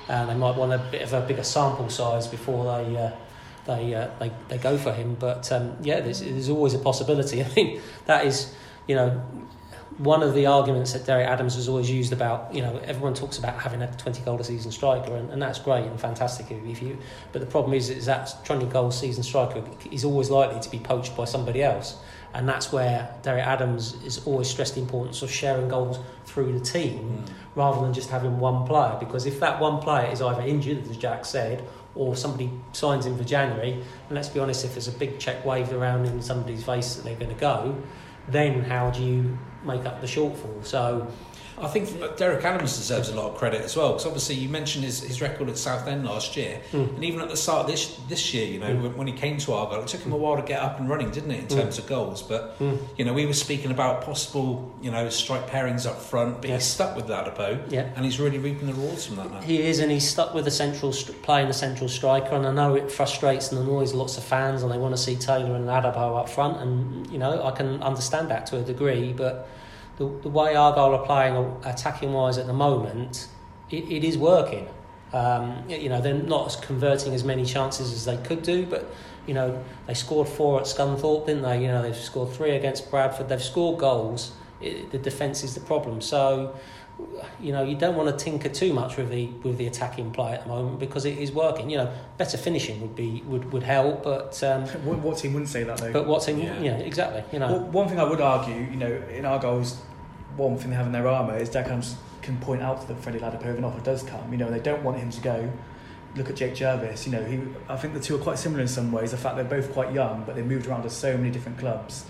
and 0.09 0.29
they 0.29 0.33
might 0.33 0.55
want 0.55 0.73
a 0.73 0.79
bit 0.79 1.03
of 1.03 1.13
a 1.13 1.21
bigger 1.21 1.43
sample 1.43 1.89
size 1.89 2.27
before 2.27 2.63
they 2.63 2.97
uh, 2.97 3.11
they 3.67 3.93
uh, 3.93 4.09
they 4.19 4.31
they 4.47 4.57
go 4.57 4.77
for 4.77 4.91
him. 4.91 5.15
But 5.15 5.51
um, 5.51 5.77
yeah, 5.81 5.99
there's, 5.99 6.21
there's 6.21 6.49
always 6.49 6.73
a 6.73 6.79
possibility. 6.79 7.43
I 7.43 7.53
mean, 7.55 7.81
that 8.05 8.25
is 8.25 8.55
you 8.87 8.95
know 8.95 9.21
one 9.97 10.21
of 10.21 10.35
the 10.35 10.45
arguments 10.45 10.93
that 10.93 11.05
Derek 11.05 11.27
Adams 11.27 11.55
has 11.55 11.67
always 11.67 11.89
used 11.89 12.13
about, 12.13 12.53
you 12.53 12.61
know, 12.61 12.77
everyone 12.85 13.15
talks 13.15 13.39
about 13.39 13.59
having 13.59 13.81
a 13.81 13.91
20 13.97 14.21
goal 14.21 14.39
a 14.39 14.43
season 14.43 14.71
striker, 14.71 15.15
and, 15.15 15.31
and 15.31 15.41
that's 15.41 15.57
great 15.57 15.85
and 15.85 15.99
fantastic 15.99 16.51
if 16.51 16.81
you. 16.81 16.97
But 17.31 17.41
the 17.41 17.47
problem 17.47 17.73
is, 17.73 17.89
is 17.89 18.05
that 18.05 18.33
20 18.45 18.67
goal 18.67 18.91
season 18.91 19.23
striker 19.23 19.63
is 19.91 20.05
always 20.05 20.29
likely 20.29 20.59
to 20.59 20.69
be 20.69 20.77
poached 20.77 21.17
by 21.17 21.25
somebody 21.25 21.63
else, 21.63 21.97
and 22.35 22.47
that's 22.47 22.71
where 22.71 23.11
Derek 23.23 23.45
Adams 23.45 23.95
is 24.03 24.25
always 24.27 24.47
stressed 24.47 24.75
the 24.75 24.81
importance 24.81 25.23
of 25.23 25.31
sharing 25.31 25.67
goals 25.67 25.99
through 26.25 26.57
the 26.57 26.63
team 26.63 27.23
mm. 27.25 27.29
Rather 27.57 27.81
than 27.81 27.91
just 27.93 28.09
having 28.11 28.39
one 28.39 28.65
player. 28.67 28.95
Because 28.99 29.25
if 29.25 29.39
that 29.39 29.59
one 29.59 29.79
player 29.79 30.09
is 30.11 30.21
either 30.21 30.43
injured, 30.43 30.87
as 30.87 30.95
Jack 30.95 31.25
said, 31.25 31.67
or 31.95 32.15
somebody 32.15 32.51
signs 32.71 33.07
him 33.07 33.17
for 33.17 33.23
January, 33.23 33.73
and 33.73 34.11
let's 34.11 34.29
be 34.29 34.39
honest, 34.39 34.63
if 34.63 34.73
there's 34.73 34.87
a 34.87 34.91
big 34.91 35.19
check 35.19 35.43
waved 35.43 35.73
around 35.73 36.05
in 36.05 36.21
somebody's 36.21 36.63
face 36.63 36.95
that 36.95 37.03
they're 37.03 37.15
going 37.15 37.33
to 37.33 37.41
go, 37.41 37.75
then 38.27 38.61
how 38.61 38.91
do 38.91 39.03
you 39.03 39.37
make 39.63 39.85
up 39.85 39.99
the 40.01 40.07
shortfall. 40.07 40.63
So 40.63 41.11
I 41.59 41.67
think 41.67 42.17
Derek 42.17 42.45
Adams 42.45 42.77
deserves 42.77 43.09
a 43.09 43.15
lot 43.15 43.31
of 43.31 43.37
credit 43.37 43.61
as 43.61 43.75
well 43.75 43.93
because 43.93 44.05
obviously 44.05 44.35
you 44.35 44.47
mentioned 44.47 44.83
his, 44.83 45.01
his 45.01 45.21
record 45.21 45.49
at 45.49 45.57
Southend 45.57 46.05
last 46.05 46.37
year, 46.37 46.61
mm. 46.71 46.95
and 46.95 47.03
even 47.03 47.19
at 47.19 47.29
the 47.29 47.37
start 47.37 47.61
of 47.61 47.67
this 47.67 47.99
this 48.07 48.33
year, 48.33 48.45
you 48.45 48.59
know, 48.59 48.69
mm. 48.69 48.95
when, 48.95 49.07
he 49.07 49.13
came 49.13 49.37
to 49.37 49.53
Argyle, 49.53 49.81
it 49.81 49.87
took 49.87 50.01
him 50.01 50.11
a 50.11 50.17
while 50.17 50.35
to 50.35 50.43
get 50.43 50.61
up 50.61 50.79
and 50.79 50.87
running, 50.87 51.09
didn't 51.09 51.31
it, 51.31 51.39
in 51.39 51.45
hmm. 51.45 51.61
terms 51.61 51.77
mm. 51.77 51.79
of 51.79 51.87
goals? 51.87 52.21
But 52.21 52.55
hmm. 52.59 52.75
you 52.95 53.05
know, 53.05 53.13
we 53.13 53.25
were 53.25 53.33
speaking 53.33 53.71
about 53.71 54.01
possible, 54.01 54.71
you 54.81 54.91
know, 54.91 55.09
strike 55.09 55.49
pairings 55.49 55.87
up 55.87 55.99
front, 55.99 56.41
but 56.41 56.49
he's 56.49 56.63
stuck 56.63 56.95
with 56.95 57.07
Ladapo, 57.07 57.59
yeah. 57.71 57.89
and 57.95 58.05
he's 58.05 58.19
really 58.19 58.37
reaping 58.37 58.67
the 58.67 58.73
rewards 58.73 59.05
from 59.07 59.15
that 59.15 59.31
now. 59.31 59.41
He 59.41 59.61
is, 59.63 59.79
and 59.79 59.91
he's 59.91 60.07
stuck 60.07 60.33
with 60.33 60.45
the 60.45 60.51
central 60.51 60.91
playing 61.23 61.47
the 61.47 61.53
central 61.53 61.89
striker, 61.89 62.35
and 62.35 62.45
I 62.45 62.51
know 62.51 62.75
it 62.75 62.91
frustrates 62.91 63.51
and 63.51 63.59
annoys 63.59 63.93
lots 63.93 64.17
of 64.17 64.23
fans, 64.23 64.61
and 64.61 64.71
they 64.71 64.77
want 64.77 64.95
to 64.95 65.01
see 65.01 65.15
Taylor 65.15 65.55
and 65.55 65.65
Ladapo 65.65 66.19
up 66.19 66.29
front, 66.29 66.61
and 66.61 67.09
you 67.11 67.17
know, 67.17 67.43
I 67.43 67.51
can 67.51 67.81
understand 67.81 68.29
that 68.29 68.45
to 68.47 68.57
a 68.57 68.61
degree, 68.61 69.11
but 69.13 69.49
the, 69.97 70.07
the 70.21 70.29
way 70.29 70.55
Argyle 70.55 70.95
are 70.95 71.05
playing 71.05 71.55
attacking 71.63 72.13
wise 72.13 72.37
at 72.37 72.47
the 72.47 72.53
moment, 72.53 73.27
it, 73.69 73.91
it 73.91 74.03
is 74.03 74.17
working. 74.17 74.67
Um, 75.13 75.63
you 75.69 75.89
know, 75.89 76.01
they're 76.01 76.13
not 76.13 76.59
converting 76.61 77.13
as 77.13 77.23
many 77.23 77.45
chances 77.45 77.93
as 77.93 78.05
they 78.05 78.17
could 78.27 78.43
do, 78.43 78.65
but 78.65 78.93
you 79.25 79.33
know, 79.33 79.63
they 79.87 79.93
scored 79.93 80.27
four 80.27 80.59
at 80.59 80.65
Scunthorpe, 80.65 81.25
didn't 81.25 81.43
they? 81.43 81.61
You 81.61 81.67
know, 81.67 81.81
they've 81.81 81.95
scored 81.95 82.33
three 82.33 82.51
against 82.51 82.89
Bradford. 82.89 83.29
They've 83.29 83.43
scored 83.43 83.79
goals. 83.79 84.31
It, 84.61 84.91
the 84.91 84.97
defence 84.97 85.43
is 85.43 85.53
the 85.53 85.61
problem. 85.61 86.01
So, 86.01 86.55
you 87.39 87.51
know, 87.51 87.63
you 87.63 87.75
don't 87.75 87.95
want 87.95 88.09
to 88.09 88.23
tinker 88.23 88.49
too 88.49 88.73
much 88.73 88.97
with 88.97 89.09
the 89.09 89.27
with 89.43 89.57
the 89.57 89.67
attacking 89.67 90.11
play 90.11 90.33
at 90.33 90.43
the 90.43 90.49
moment 90.49 90.79
because 90.79 91.05
it 91.05 91.17
is 91.17 91.31
working. 91.31 91.69
You 91.69 91.77
know, 91.77 91.93
better 92.17 92.37
finishing 92.37 92.81
would 92.81 92.95
be 92.95 93.21
would, 93.27 93.51
would 93.51 93.63
help, 93.63 94.03
but 94.03 94.41
um, 94.43 94.65
what 94.83 95.17
team 95.17 95.33
wouldn't 95.33 95.49
say 95.49 95.63
that 95.63 95.77
though? 95.77 95.93
But 95.93 96.07
what 96.07 96.23
team? 96.23 96.39
Yeah, 96.39 96.59
yeah 96.59 96.77
exactly. 96.77 97.23
You 97.31 97.39
know, 97.39 97.53
well, 97.53 97.65
one 97.65 97.87
thing 97.87 97.99
I 97.99 98.03
would 98.03 98.21
argue, 98.21 98.55
you 98.55 98.75
know, 98.75 98.91
in 99.11 99.25
our 99.25 99.39
goals, 99.39 99.79
one 100.35 100.57
thing 100.57 100.71
they 100.71 100.75
have 100.75 100.87
in 100.87 100.91
their 100.91 101.07
armour 101.07 101.37
is 101.37 101.49
Deckhams 101.49 101.95
can 102.21 102.37
point 102.39 102.61
out 102.61 102.81
to 102.81 102.87
them 102.87 102.97
Freddie 102.97 103.19
Ladapo 103.19 103.45
if 103.45 103.57
an 103.57 103.63
offer 103.63 103.81
does 103.81 104.03
come. 104.03 104.31
You 104.31 104.37
know, 104.37 104.49
they 104.49 104.59
don't 104.59 104.83
want 104.83 104.97
him 104.97 105.09
to 105.11 105.21
go. 105.21 105.51
Look 106.15 106.29
at 106.29 106.35
Jake 106.35 106.55
Jervis. 106.55 107.05
You 107.05 107.11
know, 107.11 107.23
he. 107.23 107.39
I 107.69 107.77
think 107.77 107.93
the 107.93 107.99
two 107.99 108.15
are 108.15 108.19
quite 108.19 108.39
similar 108.39 108.61
in 108.61 108.67
some 108.67 108.91
ways. 108.91 109.11
The 109.11 109.17
fact 109.17 109.35
they're 109.35 109.45
both 109.45 109.71
quite 109.71 109.93
young, 109.93 110.23
but 110.25 110.35
they 110.35 110.41
moved 110.41 110.65
around 110.67 110.83
to 110.83 110.89
so 110.89 111.15
many 111.15 111.29
different 111.29 111.59
clubs. 111.59 112.05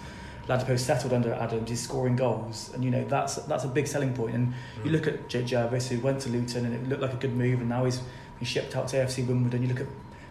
Ladapo 0.47 0.79
settled 0.79 1.13
under 1.13 1.33
Adams. 1.33 1.69
He's 1.69 1.81
scoring 1.81 2.15
goals, 2.15 2.71
and 2.73 2.83
you 2.83 2.91
know 2.91 3.03
that's 3.05 3.35
that's 3.35 3.65
a 3.65 3.67
big 3.67 3.87
selling 3.87 4.13
point. 4.13 4.35
And 4.35 4.47
mm. 4.47 4.85
you 4.85 4.91
look 4.91 5.07
at 5.07 5.27
Jake 5.27 5.45
Jervis, 5.45 5.89
who 5.89 5.99
went 5.99 6.21
to 6.21 6.29
Luton, 6.29 6.65
and 6.65 6.73
it 6.73 6.87
looked 6.87 7.01
like 7.01 7.13
a 7.13 7.17
good 7.17 7.35
move, 7.35 7.59
and 7.59 7.69
now 7.69 7.85
he's 7.85 7.97
been 8.39 8.45
shipped 8.45 8.75
out 8.75 8.87
to 8.89 8.97
AFC 8.97 9.27
Wimbledon. 9.27 9.61
You 9.61 9.67
look 9.67 9.81
at 9.81 9.87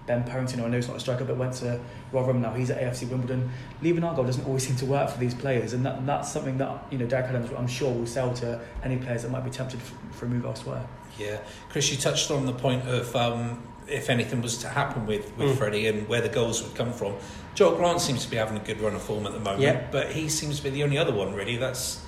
Ben 0.06 0.24
Purrington, 0.24 0.60
I 0.60 0.68
know 0.68 0.76
he's 0.76 0.88
not 0.88 0.96
a 0.96 1.00
striker, 1.00 1.24
but 1.24 1.36
went 1.36 1.54
to 1.54 1.80
Rotherham 2.12 2.40
now. 2.40 2.54
He's 2.54 2.70
at 2.70 2.80
AFC 2.80 3.10
Wimbledon. 3.10 3.50
Leaving 3.82 4.04
Argyle 4.04 4.24
doesn't 4.24 4.46
always 4.46 4.66
seem 4.66 4.76
to 4.76 4.86
work 4.86 5.10
for 5.10 5.18
these 5.18 5.34
players, 5.34 5.72
and 5.72 5.84
that, 5.84 6.06
that's 6.06 6.32
something 6.32 6.56
that 6.58 6.86
you 6.90 6.98
know 6.98 7.06
Derek 7.06 7.26
Adams, 7.26 7.50
I'm 7.56 7.66
sure, 7.66 7.92
will 7.92 8.06
sell 8.06 8.32
to 8.34 8.60
any 8.82 8.96
players 8.96 9.22
that 9.22 9.30
might 9.30 9.44
be 9.44 9.50
tempted 9.50 9.80
for 10.12 10.26
a 10.26 10.28
move 10.28 10.44
elsewhere. 10.44 10.86
Yeah, 11.18 11.38
Chris, 11.70 11.90
you 11.90 11.96
touched 11.96 12.30
on 12.30 12.46
the 12.46 12.52
point 12.52 12.88
of 12.88 13.14
um, 13.16 13.62
if 13.88 14.10
anything 14.10 14.42
was 14.42 14.58
to 14.58 14.68
happen 14.68 15.06
with 15.06 15.36
with 15.36 15.50
mm. 15.50 15.58
Freddie 15.58 15.86
and 15.88 16.08
where 16.08 16.20
the 16.20 16.28
goals 16.28 16.62
would 16.62 16.74
come 16.74 16.92
from. 16.92 17.14
Joel 17.56 17.76
Grant 17.76 18.02
seems 18.02 18.22
to 18.22 18.30
be 18.30 18.36
having 18.36 18.58
a 18.58 18.60
good 18.60 18.82
run 18.82 18.94
of 18.94 19.02
form 19.02 19.26
at 19.26 19.32
the 19.32 19.40
moment, 19.40 19.62
yeah. 19.62 19.86
but 19.90 20.12
he 20.12 20.28
seems 20.28 20.58
to 20.58 20.62
be 20.62 20.68
the 20.68 20.84
only 20.84 20.98
other 20.98 21.12
one 21.12 21.32
really 21.32 21.56
that's 21.56 22.04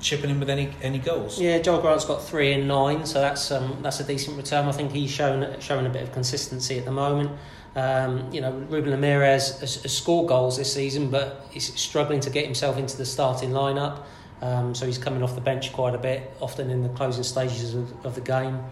chipping 0.00 0.28
in 0.28 0.38
with 0.38 0.50
any 0.50 0.70
any 0.82 0.98
goals. 0.98 1.40
Yeah, 1.40 1.58
Joel 1.58 1.80
Grant's 1.80 2.04
got 2.04 2.22
three 2.22 2.52
and 2.52 2.68
nine, 2.68 3.06
so 3.06 3.18
that's 3.18 3.50
um, 3.50 3.78
that's 3.80 4.00
a 4.00 4.04
decent 4.04 4.36
return. 4.36 4.68
I 4.68 4.72
think 4.72 4.92
he's 4.92 5.10
shown 5.10 5.58
showing 5.60 5.86
a 5.86 5.88
bit 5.88 6.02
of 6.02 6.12
consistency 6.12 6.78
at 6.78 6.84
the 6.84 6.92
moment. 6.92 7.30
Um, 7.74 8.30
you 8.30 8.42
know, 8.42 8.52
Ruben 8.68 8.92
Lameiras 8.92 9.60
has, 9.60 9.82
has, 9.82 9.96
scored 9.96 10.28
goals 10.28 10.58
this 10.58 10.72
season, 10.72 11.10
but 11.10 11.46
he's 11.50 11.74
struggling 11.78 12.20
to 12.20 12.30
get 12.30 12.44
himself 12.44 12.76
into 12.76 12.98
the 12.98 13.06
starting 13.06 13.50
lineup. 13.50 14.02
Um, 14.42 14.74
so 14.74 14.84
he's 14.84 14.98
coming 14.98 15.22
off 15.22 15.34
the 15.34 15.40
bench 15.40 15.72
quite 15.72 15.94
a 15.94 15.98
bit, 15.98 16.34
often 16.40 16.70
in 16.70 16.82
the 16.82 16.90
closing 16.90 17.24
stages 17.24 17.74
of, 17.74 18.04
of 18.04 18.14
the 18.14 18.20
game. 18.20 18.62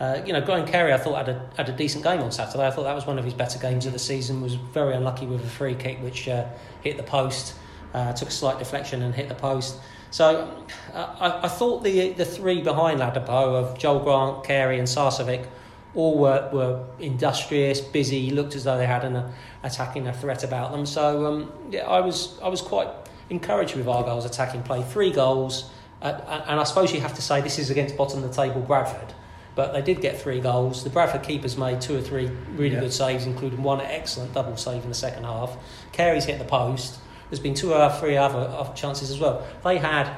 Uh, 0.00 0.22
you 0.24 0.32
know, 0.32 0.40
Graham 0.40 0.66
Carey, 0.66 0.94
I 0.94 0.96
thought 0.96 1.26
had 1.26 1.28
a 1.28 1.50
had 1.56 1.68
a 1.68 1.72
decent 1.72 2.02
game 2.02 2.20
on 2.20 2.32
Saturday. 2.32 2.66
I 2.66 2.70
thought 2.70 2.84
that 2.84 2.94
was 2.94 3.06
one 3.06 3.18
of 3.18 3.24
his 3.24 3.34
better 3.34 3.58
games 3.58 3.84
of 3.84 3.92
the 3.92 3.98
season. 3.98 4.40
Was 4.40 4.54
very 4.54 4.94
unlucky 4.94 5.26
with 5.26 5.44
a 5.44 5.48
free 5.48 5.74
kick 5.74 6.02
which 6.02 6.26
uh, 6.26 6.46
hit 6.82 6.96
the 6.96 7.02
post, 7.02 7.54
uh, 7.92 8.14
took 8.14 8.28
a 8.28 8.32
slight 8.32 8.58
deflection 8.58 9.02
and 9.02 9.14
hit 9.14 9.28
the 9.28 9.34
post. 9.34 9.78
So 10.10 10.64
uh, 10.94 11.16
I, 11.20 11.44
I 11.44 11.48
thought 11.48 11.84
the 11.84 12.12
the 12.14 12.24
three 12.24 12.62
behind 12.62 13.00
Ladapo 13.00 13.54
of 13.54 13.78
Joel 13.78 14.00
Grant, 14.00 14.44
Carey, 14.44 14.78
and 14.78 14.88
Sarcevic 14.88 15.46
all 15.94 16.18
were, 16.18 16.48
were 16.52 16.86
industrious, 17.00 17.80
busy, 17.80 18.30
looked 18.30 18.54
as 18.54 18.64
though 18.64 18.78
they 18.78 18.86
had 18.86 19.04
an 19.04 19.16
uh, 19.16 19.32
attacking 19.64 20.06
a 20.06 20.12
threat 20.12 20.44
about 20.44 20.70
them. 20.70 20.86
So 20.86 21.26
um, 21.26 21.52
yeah, 21.70 21.86
I 21.86 22.00
was 22.00 22.40
I 22.40 22.48
was 22.48 22.62
quite 22.62 22.88
encouraged 23.28 23.76
with 23.76 23.86
Argyle's 23.86 24.24
attacking 24.24 24.62
play. 24.62 24.82
Three 24.82 25.10
goals, 25.10 25.70
uh, 26.00 26.44
and 26.48 26.58
I 26.58 26.64
suppose 26.64 26.92
you 26.92 27.00
have 27.00 27.14
to 27.14 27.22
say 27.22 27.40
this 27.40 27.58
is 27.58 27.70
against 27.70 27.96
bottom 27.96 28.22
of 28.22 28.34
the 28.34 28.34
table 28.34 28.60
Bradford, 28.60 29.12
but 29.54 29.72
they 29.72 29.82
did 29.82 30.00
get 30.00 30.20
three 30.20 30.40
goals. 30.40 30.84
The 30.84 30.90
Bradford 30.90 31.22
keepers 31.22 31.56
made 31.56 31.80
two 31.80 31.96
or 31.96 32.00
three 32.00 32.30
really 32.52 32.74
yeah. 32.74 32.80
good 32.80 32.92
saves, 32.92 33.26
including 33.26 33.62
one 33.62 33.80
excellent 33.80 34.32
double 34.32 34.56
save 34.56 34.82
in 34.82 34.88
the 34.88 34.94
second 34.94 35.24
half. 35.24 35.56
Carey's 35.92 36.24
hit 36.24 36.38
the 36.38 36.44
post. 36.44 36.98
There's 37.28 37.40
been 37.40 37.54
two 37.54 37.74
or 37.74 37.90
three 37.90 38.16
other 38.16 38.72
chances 38.74 39.10
as 39.10 39.18
well. 39.18 39.46
They 39.62 39.78
had, 39.78 40.16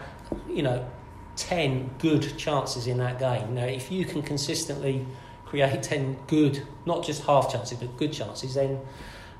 you 0.49 0.62
know, 0.62 0.87
ten 1.37 1.90
good 1.99 2.37
chances 2.38 2.87
in 2.87 2.99
that 2.99 3.18
game. 3.18 3.55
Now, 3.55 3.64
if 3.64 3.90
you 3.90 4.05
can 4.05 4.23
consistently 4.23 5.07
create 5.45 5.83
10 5.83 6.16
good, 6.27 6.66
not 6.87 7.05
just 7.05 7.25
half 7.25 7.53
chances, 7.53 7.79
but 7.79 7.97
good 7.97 8.12
chances, 8.12 8.55
then 8.55 8.81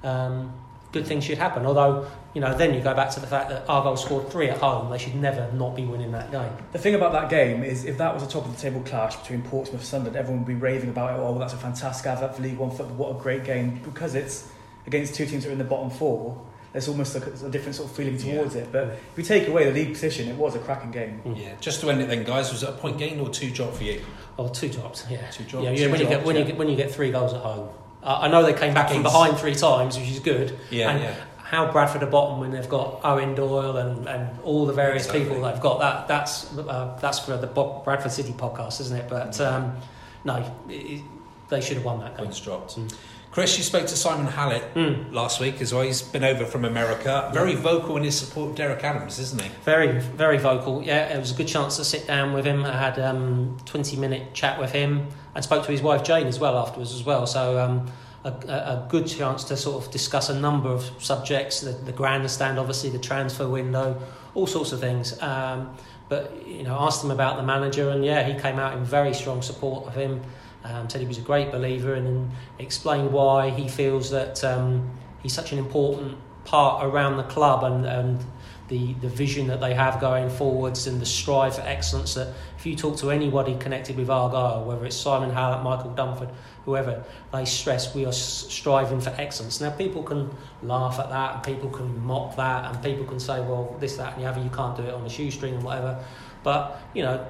um, 0.05 0.53
good 0.93 1.07
things 1.07 1.25
should 1.25 1.39
happen. 1.39 1.65
Although, 1.65 2.07
you 2.35 2.41
know, 2.41 2.55
then 2.57 2.73
you 2.73 2.81
go 2.81 2.95
back 2.95 3.11
to 3.11 3.21
the 3.21 3.27
fact 3.27 3.51
that 3.51 3.69
Argyle 3.69 3.97
scored 3.97 4.31
three 4.31 4.49
at 4.49 4.59
home, 4.59 4.91
they 4.91 4.99
should 4.99 5.15
never 5.15 5.51
not 5.53 5.77
be 5.77 5.85
winning 5.85 6.13
that 6.13 6.31
game. 6.31 6.51
The 6.73 6.79
thing 6.79 6.95
about 6.95 7.13
that 7.13 7.29
game 7.29 7.63
is 7.63 7.85
if 7.85 7.99
that 7.99 8.15
was 8.15 8.23
a 8.23 8.29
top 8.29 8.47
of 8.47 8.55
the 8.55 8.61
table 8.61 8.81
clash 8.85 9.17
between 9.17 9.43
Portsmouth 9.43 9.81
and 9.81 9.89
Sunderland, 9.89 10.17
everyone 10.17 10.45
would 10.45 10.49
be 10.49 10.55
raving 10.55 10.89
about 10.89 11.19
it. 11.19 11.23
Oh, 11.23 11.39
that's 11.39 11.53
a 11.53 11.59
fantastic 11.59 12.07
advert 12.07 12.37
for 12.37 12.43
League 12.43 12.57
One 12.57 12.71
football. 12.71 12.97
What 12.97 13.17
a 13.17 13.23
great 13.23 13.45
game. 13.45 13.81
Because 13.85 14.15
it's 14.15 14.51
against 14.87 15.15
two 15.15 15.27
teams 15.27 15.45
that 15.45 15.51
are 15.51 15.53
in 15.53 15.59
the 15.59 15.65
bottom 15.65 15.91
four, 15.91 16.41
there's 16.73 16.89
almost 16.89 17.15
like 17.15 17.27
a, 17.27 17.47
a 17.47 17.51
different 17.51 17.75
sort 17.75 17.91
of 17.91 17.97
feeling 17.97 18.17
towards 18.17 18.55
yeah. 18.55 18.63
it. 18.63 18.73
But 18.73 18.89
if 18.89 19.17
we 19.17 19.23
take 19.23 19.47
away 19.47 19.65
the 19.65 19.73
league 19.73 19.93
position, 19.93 20.29
it 20.29 20.37
was 20.37 20.55
a 20.55 20.59
cracking 20.59 20.91
game. 20.91 21.21
Mm. 21.25 21.39
Yeah, 21.39 21.55
just 21.61 21.81
to 21.83 21.91
end 21.91 22.01
it 22.01 22.09
then, 22.09 22.25
guys, 22.25 22.51
was 22.51 22.63
it 22.63 22.71
a 22.71 22.73
point 22.73 22.99
gain 22.99 23.21
or 23.21 23.29
two 23.29 23.51
drop 23.51 23.75
for 23.75 23.85
you? 23.85 24.03
Oh, 24.39 24.49
two 24.49 24.71
drops. 24.71 25.05
Yeah, 25.11 25.29
two 25.31 25.45
drops. 25.45 25.67
Yeah, 25.67 25.73
yeah. 25.73 25.87
When, 25.89 26.01
drops, 26.01 26.03
you 26.03 26.09
get, 26.09 26.25
when 26.25 26.37
yeah. 26.37 26.41
you 26.41 26.49
get 26.49 26.57
when 26.57 26.69
you 26.69 26.77
get 26.77 26.91
three 26.91 27.11
goals 27.11 27.35
at 27.35 27.43
home, 27.43 27.69
uh, 28.03 28.21
I 28.23 28.29
know 28.29 28.43
they 28.43 28.55
came 28.55 28.73
back 28.73 28.91
from 28.91 29.03
behind 29.03 29.37
three 29.39 29.55
times, 29.55 29.99
which 29.99 30.09
is 30.09 30.21
good. 30.21 30.59
Yeah, 30.71 30.91
and 30.91 31.03
yeah. 31.03 31.15
How 31.53 31.71
Bradford 31.71 32.03
are 32.03 32.07
bottom 32.07 32.41
when 32.41 32.51
they've 32.51 32.69
got 32.69 33.03
Eoin 33.03 33.37
Doyle 33.37 33.77
and, 33.77 34.09
and 34.09 34.41
all 34.43 34.65
the 34.65 34.73
various 34.73 35.05
exactly. 35.05 35.25
people 35.29 35.43
they've 35.43 35.61
got 35.61 35.81
that 35.81 36.09
that's 36.09 36.57
uh, 36.57 36.99
that's 36.99 37.19
for 37.19 37.37
the 37.37 37.47
Bradford 37.47 38.11
City 38.11 38.33
podcast, 38.33 38.81
isn't 38.81 38.97
it? 38.97 39.07
But 39.07 39.39
um, 39.39 39.77
no, 40.25 40.51
it, 40.71 41.03
they 41.51 41.61
should 41.61 41.77
have 41.77 41.85
won 41.85 42.01
that 42.01 42.17
game. 42.17 42.25
Points 42.25 42.41
dropped. 42.41 42.79
Mm. 42.79 42.95
Chris, 43.33 43.57
you 43.57 43.65
spoke 43.65 43.87
to 43.87 43.97
Simon 43.97 44.27
Hallett 44.27 44.75
mm. 44.75 45.13
last 45.13 45.41
week 45.41 45.61
as 45.61 45.73
well. 45.75 45.83
He's 45.83 46.03
been 46.03 46.25
over 46.25 46.45
from 46.47 46.65
America. 46.65 47.31
Very 47.33 47.55
vocal 47.55 47.97
in 47.97 48.05
his 48.05 48.19
support 48.19 48.51
of 48.51 48.57
Derek 48.57 48.85
Adams, 48.85 49.19
isn't 49.19 49.41
he? 49.41 49.49
Very, 49.65 50.01
very 50.01 50.37
vocal. 50.37 50.83
Yeah, 50.83 51.15
it 51.15 51.19
was 51.19 51.33
a 51.33 51.35
good 51.35 51.49
chance 51.49 51.77
to 51.77 51.85
sit 51.85 52.07
down 52.07 52.35
with 52.35 52.47
him. 52.47 52.65
I 52.65 52.77
had 52.77 52.99
a 52.99 53.09
um, 53.09 53.59
20 53.65 53.97
minute 53.97 54.35
chat 54.35 54.59
with 54.59 54.73
him 54.73 55.09
and 55.35 55.43
spoke 55.43 55.65
to 55.65 55.73
his 55.73 55.81
wife 55.81 56.03
Jane 56.03 56.27
as 56.27 56.39
well 56.39 56.59
afterwards 56.59 56.95
as 56.95 57.05
well. 57.05 57.27
So 57.27 57.59
um, 57.59 57.91
a, 58.25 58.29
a, 58.29 58.87
good 58.89 59.07
chance 59.07 59.45
to 59.45 59.57
sort 59.57 59.85
of 59.85 59.91
discuss 59.91 60.29
a 60.29 60.39
number 60.39 60.69
of 60.69 60.83
subjects, 61.03 61.61
the, 61.61 61.73
the 61.73 61.93
grandstand, 61.93 62.59
obviously, 62.59 62.91
the 62.91 62.99
transfer 62.99 63.49
window, 63.49 64.01
all 64.35 64.47
sorts 64.47 64.73
of 64.73 64.81
things. 64.81 65.21
Um, 65.21 65.77
but, 66.09 66.47
you 66.47 66.63
know, 66.63 66.77
asked 66.79 67.03
him 67.03 67.11
about 67.11 67.37
the 67.37 67.43
manager 67.43 67.91
and 67.91 68.05
yeah, 68.05 68.23
he 68.23 68.39
came 68.41 68.59
out 68.59 68.77
in 68.77 68.85
very 68.85 69.15
strong 69.15 69.43
support 69.43 69.87
of 69.87 69.95
him. 69.95 70.23
Um, 70.65 70.89
said 70.89 71.01
he 71.01 71.09
was 71.09 71.19
a 71.19 71.23
great 71.23 71.51
believer 71.51 71.95
and, 71.95 72.07
and 72.07 72.33
explained 72.61 73.13
why 73.13 73.51
he 73.51 73.69
feels 73.69 74.11
that 74.11 74.45
um, 74.45 74.89
he's 75.21 75.33
such 75.33 75.51
an 75.51 75.59
important 75.59 76.17
part 76.45 76.85
around 76.85 77.17
the 77.17 77.25
club 77.25 77.65
and, 77.65 77.85
and 77.85 78.25
the, 78.73 78.95
the 78.95 79.09
vision 79.09 79.49
that 79.49 79.61
they 79.61 79.75
have 79.75 80.01
going 80.01 80.31
forwards 80.31 80.87
and 80.87 80.99
the 80.99 81.05
strive 81.05 81.57
for 81.57 81.61
excellence. 81.61 82.15
That 82.15 82.29
if 82.57 82.65
you 82.65 82.75
talk 82.75 82.97
to 82.99 83.11
anybody 83.11 83.55
connected 83.59 83.99
with 83.99 84.09
Argyle, 84.09 84.65
whether 84.65 84.87
it's 84.87 84.97
Simon 84.97 85.29
Hallett, 85.29 85.63
Michael 85.63 85.91
Dunford, 85.91 86.33
whoever, 86.65 87.05
they 87.35 87.45
stress 87.45 87.95
we 87.95 88.07
are 88.07 88.13
striving 88.13 88.99
for 88.99 89.11
excellence. 89.19 89.61
Now, 89.61 89.71
people 89.73 90.03
can 90.03 90.31
laugh 90.63 90.99
at 90.99 91.11
that 91.11 91.35
and 91.35 91.45
people 91.45 91.69
can 91.69 92.03
mock 92.03 92.35
that 92.37 92.65
and 92.75 92.83
people 92.83 93.05
can 93.05 93.21
say, 93.21 93.41
well, 93.41 93.77
this, 93.79 93.97
that, 93.99 94.15
and 94.15 94.25
the 94.25 94.27
other, 94.27 94.43
you 94.43 94.49
can't 94.49 94.75
do 94.75 94.85
it 94.85 94.95
on 94.95 95.05
a 95.05 95.11
shoestring 95.11 95.55
and 95.55 95.63
whatever. 95.63 96.03
But, 96.43 96.81
you 96.95 97.03
know, 97.03 97.27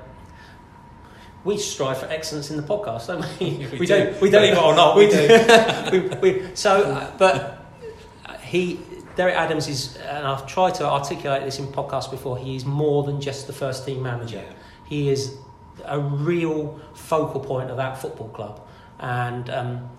we 1.42 1.58
strive 1.58 1.98
for 1.98 2.06
excellence 2.06 2.52
in 2.52 2.56
the 2.56 2.62
podcast, 2.62 3.08
don't 3.08 3.26
we? 3.40 3.66
we, 3.66 3.66
do. 3.66 3.78
we 3.78 3.86
do. 3.86 4.16
We 4.22 4.30
Believe 4.30 4.52
it 4.52 4.62
or 4.62 4.76
not, 4.76 4.96
we, 4.96 5.06
we 5.08 5.10
do. 5.10 6.18
we, 6.22 6.40
we, 6.40 6.54
so, 6.54 6.84
uh, 6.84 7.16
but 7.18 7.66
he, 8.42 8.78
Derek 9.16 9.34
Adams 9.34 9.68
is, 9.68 9.96
and 9.96 10.26
I've 10.26 10.46
tried 10.46 10.74
to 10.76 10.86
articulate 10.86 11.44
this 11.44 11.58
in 11.58 11.66
podcasts 11.66 12.10
before. 12.10 12.38
He 12.38 12.56
is 12.56 12.64
more 12.64 13.04
than 13.04 13.20
just 13.20 13.46
the 13.46 13.52
first 13.52 13.84
team 13.86 14.02
manager. 14.02 14.44
Yeah. 14.44 14.52
He 14.84 15.08
is 15.10 15.36
a 15.84 15.98
real 15.98 16.80
focal 16.94 17.40
point 17.40 17.70
of 17.70 17.76
that 17.76 17.98
football 18.00 18.28
club, 18.28 18.66
and 18.98 19.50
um, 19.50 19.90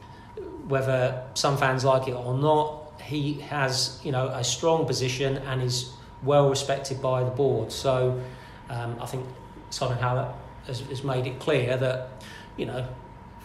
whether 0.67 1.23
some 1.33 1.57
fans 1.57 1.83
like 1.83 2.07
it 2.07 2.13
or 2.13 2.37
not, 2.37 3.01
he 3.01 3.33
has 3.33 3.99
you 4.03 4.11
know 4.11 4.27
a 4.27 4.43
strong 4.43 4.85
position 4.85 5.37
and 5.37 5.61
is 5.61 5.93
well 6.23 6.49
respected 6.49 7.01
by 7.01 7.23
the 7.23 7.31
board. 7.31 7.71
So 7.71 8.21
um, 8.69 8.97
I 9.01 9.05
think 9.05 9.25
Simon 9.69 9.97
Hallett 9.97 10.33
has, 10.65 10.81
has 10.81 11.03
made 11.03 11.27
it 11.27 11.39
clear 11.39 11.77
that, 11.77 12.23
you 12.57 12.65
know, 12.65 12.87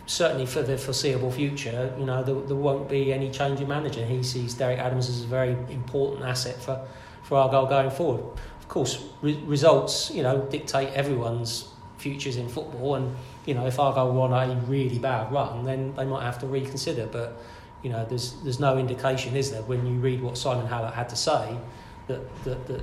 certainly 0.08 0.46
for 0.46 0.62
the 0.62 0.78
foreseeable 0.78 1.30
future, 1.30 1.94
you 1.98 2.06
know, 2.06 2.22
there, 2.22 2.34
there 2.34 2.56
won't 2.56 2.88
be 2.88 3.12
any 3.12 3.30
change 3.30 3.60
in 3.60 3.68
manager. 3.68 4.04
He 4.04 4.22
sees 4.22 4.54
Derek 4.54 4.78
Adams 4.78 5.10
as 5.10 5.22
a 5.22 5.26
very 5.26 5.52
important 5.68 6.24
asset 6.24 6.56
for, 6.62 6.82
for 7.22 7.36
Argyle 7.36 7.66
going 7.66 7.90
forward. 7.90 8.24
Of 8.58 8.68
course, 8.68 9.04
re- 9.20 9.38
results, 9.44 10.10
you 10.10 10.22
know, 10.22 10.46
dictate 10.50 10.94
everyone's 10.94 11.68
futures 11.98 12.38
in 12.38 12.48
football. 12.48 12.94
And, 12.94 13.14
you 13.44 13.52
know, 13.52 13.66
if 13.66 13.78
Argyle 13.78 14.10
were 14.10 14.22
on 14.22 14.32
a 14.32 14.54
really 14.62 14.98
bad 14.98 15.30
run, 15.30 15.66
then 15.66 15.94
they 15.94 16.06
might 16.06 16.24
have 16.24 16.38
to 16.38 16.46
reconsider. 16.46 17.06
But, 17.06 17.36
you 17.82 17.90
know, 17.90 18.06
there's, 18.06 18.32
there's 18.42 18.60
no 18.60 18.78
indication, 18.78 19.36
is 19.36 19.50
there, 19.50 19.62
when 19.62 19.86
you 19.86 20.00
read 20.00 20.22
what 20.22 20.38
Simon 20.38 20.66
Hallett 20.66 20.94
had 20.94 21.10
to 21.10 21.16
say, 21.16 21.58
that, 22.06 22.44
that, 22.44 22.66
that 22.66 22.82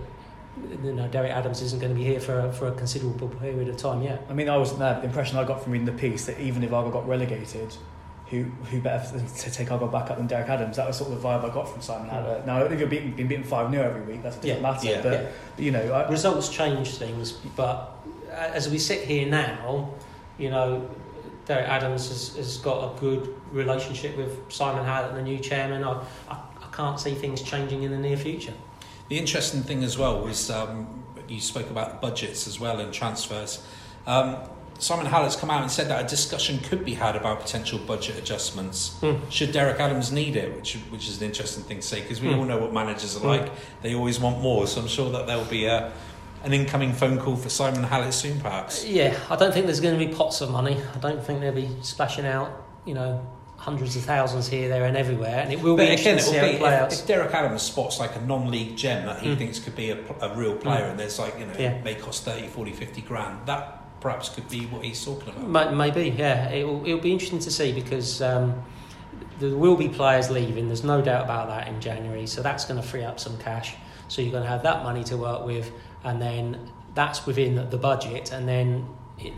you 0.83 0.93
know, 0.93 1.07
Derek 1.07 1.31
Adams 1.31 1.61
isn't 1.61 1.79
going 1.79 1.93
to 1.93 1.97
be 1.97 2.05
here 2.05 2.19
for 2.19 2.39
a, 2.39 2.51
for 2.51 2.67
a 2.67 2.71
considerable 2.71 3.27
period 3.27 3.67
of 3.67 3.77
time 3.77 4.01
yet. 4.01 4.25
I 4.29 4.33
mean, 4.33 4.49
I 4.49 4.57
wasn't 4.57 4.79
there. 4.79 4.99
The 4.99 5.05
impression 5.05 5.37
I 5.37 5.43
got 5.43 5.61
from 5.61 5.73
reading 5.73 5.85
the 5.85 5.91
piece 5.91 6.25
that 6.25 6.39
even 6.39 6.63
if 6.63 6.71
Argyle 6.71 6.91
got 6.91 7.07
relegated, 7.07 7.75
who 8.27 8.43
who 8.71 8.81
better 8.81 9.19
to 9.19 9.51
take 9.51 9.71
Argyle 9.71 9.87
back 9.87 10.09
up 10.09 10.17
than 10.17 10.27
Derek 10.27 10.49
Adams? 10.49 10.77
That 10.77 10.87
was 10.87 10.97
sort 10.97 11.11
of 11.11 11.21
the 11.21 11.27
vibe 11.27 11.49
I 11.49 11.53
got 11.53 11.69
from 11.69 11.81
Simon 11.81 12.09
Hallett. 12.09 12.43
Mm. 12.43 12.45
Now, 12.45 12.61
if 12.63 12.79
you're 12.79 12.87
beaten, 12.87 13.11
being 13.11 13.27
beaten 13.27 13.43
five 13.43 13.69
0 13.69 13.83
every 13.83 14.01
week, 14.01 14.23
that's 14.23 14.37
a 14.37 14.41
different 14.41 14.61
yeah. 14.61 14.71
matter. 14.71 14.87
Yeah. 14.87 15.01
But 15.01 15.33
yeah. 15.57 15.65
you 15.65 15.71
know, 15.71 15.93
I, 15.93 16.09
results 16.09 16.49
change 16.49 16.97
things. 16.97 17.33
But 17.33 17.91
as 18.31 18.69
we 18.69 18.79
sit 18.79 19.01
here 19.01 19.27
now, 19.27 19.93
you 20.37 20.49
know, 20.49 20.89
Derek 21.45 21.67
Adams 21.67 22.07
has, 22.09 22.35
has 22.35 22.57
got 22.57 22.95
a 22.95 22.99
good 22.99 23.35
relationship 23.51 24.17
with 24.17 24.51
Simon 24.51 24.85
Hallett, 24.85 25.09
and 25.09 25.19
the 25.19 25.23
new 25.23 25.37
chairman. 25.37 25.83
I, 25.83 26.01
I, 26.29 26.39
I 26.61 26.67
can't 26.71 26.99
see 26.99 27.13
things 27.13 27.41
changing 27.41 27.83
in 27.83 27.91
the 27.91 27.99
near 27.99 28.17
future. 28.17 28.53
The 29.09 29.19
interesting 29.19 29.61
thing 29.61 29.83
as 29.83 29.97
well 29.97 30.21
was 30.21 30.49
um, 30.49 31.03
you 31.27 31.39
spoke 31.39 31.69
about 31.69 32.01
budgets 32.01 32.47
as 32.47 32.59
well 32.59 32.79
and 32.79 32.93
transfers. 32.93 33.65
Um, 34.07 34.37
Simon 34.77 35.05
Hallett's 35.05 35.35
come 35.35 35.49
out 35.49 35.61
and 35.61 35.71
said 35.71 35.87
that 35.87 36.05
a 36.05 36.07
discussion 36.07 36.59
could 36.59 36.83
be 36.83 36.93
had 36.93 37.15
about 37.15 37.39
potential 37.39 37.79
budget 37.79 38.17
adjustments 38.17 38.97
mm. 39.01 39.19
should 39.31 39.53
Derek 39.53 39.79
Adams 39.79 40.11
need 40.11 40.35
it, 40.35 40.53
which 40.53 40.75
which 40.89 41.07
is 41.07 41.21
an 41.21 41.27
interesting 41.27 41.63
thing 41.63 41.77
to 41.77 41.87
say 41.87 42.01
because 42.01 42.21
we 42.21 42.27
mm. 42.27 42.37
all 42.37 42.45
know 42.45 42.57
what 42.57 42.73
managers 42.73 43.15
are 43.15 43.21
mm. 43.21 43.39
like. 43.39 43.51
They 43.81 43.95
always 43.95 44.19
want 44.19 44.41
more, 44.41 44.67
so 44.67 44.81
I'm 44.81 44.87
sure 44.87 45.09
that 45.11 45.27
there 45.27 45.37
will 45.37 45.45
be 45.45 45.65
a 45.65 45.93
an 46.43 46.53
incoming 46.53 46.93
phone 46.93 47.17
call 47.17 47.35
for 47.35 47.49
Simon 47.49 47.83
Hallett 47.83 48.13
soon, 48.13 48.39
perhaps. 48.39 48.85
Yeah, 48.85 49.17
I 49.29 49.35
don't 49.35 49.51
think 49.51 49.65
there's 49.65 49.79
going 49.79 49.97
to 49.97 50.05
be 50.05 50.13
pots 50.13 50.41
of 50.41 50.51
money. 50.51 50.79
I 50.93 50.99
don't 50.99 51.23
think 51.23 51.39
they'll 51.39 51.51
be 51.51 51.69
splashing 51.81 52.25
out, 52.25 52.51
you 52.85 52.93
know, 52.93 53.25
hundreds 53.57 53.95
of 53.95 54.03
thousands 54.03 54.47
here, 54.47 54.69
there, 54.69 54.85
and 54.85 54.95
everywhere, 54.95 55.39
and 55.39 55.51
it 55.51 55.61
will 55.61 55.75
but 55.75 55.87
be 55.87 55.93
again, 55.93 56.17
it 56.17 56.25
will 56.25 56.33
be, 56.33 56.65
if, 56.65 56.93
if, 56.93 57.07
Derek 57.07 57.33
Adams 57.33 57.61
spots 57.61 57.99
like 57.99 58.15
a 58.15 58.21
non-league 58.21 58.75
gem 58.75 59.05
that 59.05 59.19
he 59.19 59.29
mm. 59.29 59.37
thinks 59.37 59.59
could 59.59 59.75
be 59.75 59.91
a, 59.91 59.99
a 60.21 60.35
real 60.35 60.55
player, 60.55 60.85
mm. 60.85 60.91
and 60.91 60.99
there's 60.99 61.19
like 61.19 61.37
you 61.39 61.45
know 61.45 61.53
yeah. 61.57 61.81
may 61.81 61.95
cost 61.95 62.25
30, 62.25 62.47
40, 62.47 62.71
50 62.71 63.01
grand, 63.01 63.45
that 63.47 63.99
perhaps 64.01 64.29
could 64.29 64.47
be 64.49 64.65
what 64.67 64.83
he's 64.83 65.03
talking 65.03 65.29
about. 65.29 65.73
Maybe, 65.75 66.09
yeah. 66.09 66.49
It 66.49 66.65
will 66.65 66.85
it'll 66.85 66.99
be 66.99 67.11
interesting 67.11 67.39
to 67.39 67.51
see 67.51 67.71
because. 67.71 68.21
Um, 68.21 68.63
there 69.39 69.55
will 69.55 69.75
be 69.75 69.89
players 69.89 70.29
leaving. 70.29 70.67
There's 70.67 70.83
no 70.83 71.01
doubt 71.01 71.25
about 71.25 71.47
that 71.47 71.67
in 71.67 71.81
January. 71.81 72.25
So 72.27 72.41
that's 72.41 72.65
going 72.65 72.81
to 72.81 72.87
free 72.87 73.03
up 73.03 73.19
some 73.19 73.37
cash. 73.37 73.75
So 74.07 74.21
you're 74.21 74.31
going 74.31 74.43
to 74.43 74.49
have 74.49 74.63
that 74.63 74.83
money 74.83 75.03
to 75.05 75.17
work 75.17 75.45
with, 75.45 75.71
and 76.03 76.21
then 76.21 76.71
that's 76.93 77.25
within 77.25 77.69
the 77.69 77.77
budget. 77.77 78.31
And 78.31 78.47
then 78.47 78.87
it, 79.17 79.33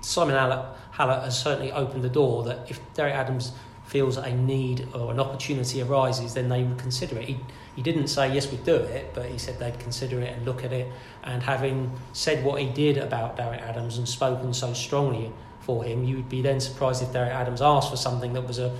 Simon 0.00 0.34
Hallett 0.34 1.24
has 1.24 1.40
certainly 1.40 1.72
opened 1.72 2.04
the 2.04 2.08
door 2.10 2.44
that 2.44 2.70
if 2.70 2.80
Derek 2.94 3.14
Adams 3.14 3.52
feels 3.90 4.16
a 4.16 4.32
need 4.32 4.86
or 4.94 5.10
an 5.10 5.18
opportunity 5.18 5.82
arises, 5.82 6.34
then 6.34 6.48
they 6.48 6.62
would 6.62 6.78
consider 6.78 7.18
it. 7.18 7.24
He, 7.24 7.40
he 7.74 7.82
didn't 7.82 8.06
say, 8.06 8.32
yes, 8.32 8.50
we'd 8.50 8.62
do 8.62 8.76
it, 8.76 9.12
but 9.14 9.26
he 9.26 9.36
said 9.36 9.58
they'd 9.58 9.78
consider 9.80 10.20
it 10.20 10.32
and 10.32 10.46
look 10.46 10.64
at 10.64 10.72
it. 10.72 10.86
And 11.24 11.42
having 11.42 11.90
said 12.12 12.44
what 12.44 12.60
he 12.60 12.68
did 12.68 12.98
about 12.98 13.36
Derek 13.36 13.60
Adams 13.60 13.98
and 13.98 14.08
spoken 14.08 14.54
so 14.54 14.72
strongly 14.74 15.32
for 15.60 15.82
him, 15.82 16.04
you 16.04 16.16
would 16.16 16.28
be 16.28 16.40
then 16.40 16.60
surprised 16.60 17.02
if 17.02 17.12
Derek 17.12 17.32
Adams 17.32 17.60
asked 17.60 17.90
for 17.90 17.96
something 17.96 18.32
that 18.34 18.46
was 18.46 18.60
a, 18.60 18.76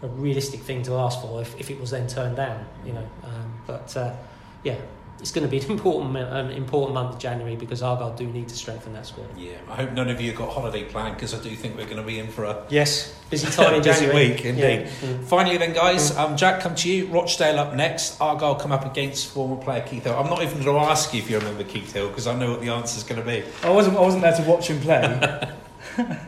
a 0.00 0.08
realistic 0.08 0.60
thing 0.60 0.82
to 0.84 0.94
ask 0.96 1.20
for 1.20 1.42
if, 1.42 1.60
if 1.60 1.70
it 1.70 1.78
was 1.78 1.90
then 1.90 2.06
turned 2.06 2.36
down, 2.36 2.64
you 2.86 2.94
know. 2.94 3.06
Um, 3.22 3.54
but 3.66 3.94
uh, 3.98 4.14
yeah, 4.62 4.76
it's 5.24 5.32
going 5.32 5.42
to 5.42 5.50
be 5.50 5.58
an 5.58 5.70
important 5.70 6.14
an 6.18 6.50
important 6.50 6.92
month 6.92 7.14
of 7.14 7.18
January 7.18 7.56
because 7.56 7.80
Argyle 7.80 8.14
do 8.14 8.26
need 8.26 8.46
to 8.46 8.54
strengthen 8.54 8.92
that 8.92 9.06
squad. 9.06 9.26
Yeah, 9.38 9.54
I 9.70 9.76
hope 9.76 9.92
none 9.92 10.10
of 10.10 10.20
you 10.20 10.28
have 10.28 10.38
got 10.38 10.52
holiday 10.52 10.84
planned 10.84 11.16
because 11.16 11.32
I 11.32 11.42
do 11.42 11.56
think 11.56 11.78
we're 11.78 11.86
going 11.86 11.96
to 11.96 12.02
be 12.02 12.18
in 12.18 12.28
for 12.28 12.44
a 12.44 12.62
yes 12.68 13.18
busy 13.30 13.50
time 13.50 13.72
in 13.72 13.82
busy 13.82 14.04
January. 14.04 14.28
week 14.32 14.44
indeed. 14.44 14.80
Yeah. 14.80 15.08
Mm. 15.08 15.24
Finally, 15.24 15.56
then, 15.56 15.72
guys, 15.72 16.10
mm. 16.10 16.18
um, 16.18 16.36
Jack, 16.36 16.60
come 16.60 16.74
to 16.74 16.90
you. 16.90 17.06
Rochdale 17.06 17.58
up 17.58 17.74
next. 17.74 18.20
Argyle 18.20 18.56
come 18.56 18.70
up 18.70 18.84
against 18.84 19.32
former 19.32 19.56
player 19.56 19.80
Keith 19.80 20.04
Hill. 20.04 20.14
I'm 20.14 20.28
not 20.28 20.42
even 20.42 20.62
going 20.62 20.78
to 20.78 20.90
ask 20.90 21.14
you 21.14 21.22
if 21.22 21.30
you 21.30 21.38
remember 21.38 21.64
Keith 21.64 21.94
Hill 21.94 22.08
because 22.08 22.26
I 22.26 22.38
know 22.38 22.50
what 22.50 22.60
the 22.60 22.68
answer 22.68 22.98
is 22.98 23.04
going 23.04 23.22
to 23.22 23.26
be. 23.26 23.42
I 23.62 23.70
wasn't. 23.70 23.96
I 23.96 24.00
wasn't 24.00 24.24
there 24.24 24.36
to 24.36 24.42
watch 24.42 24.68
him 24.68 24.78
play. 24.80 25.52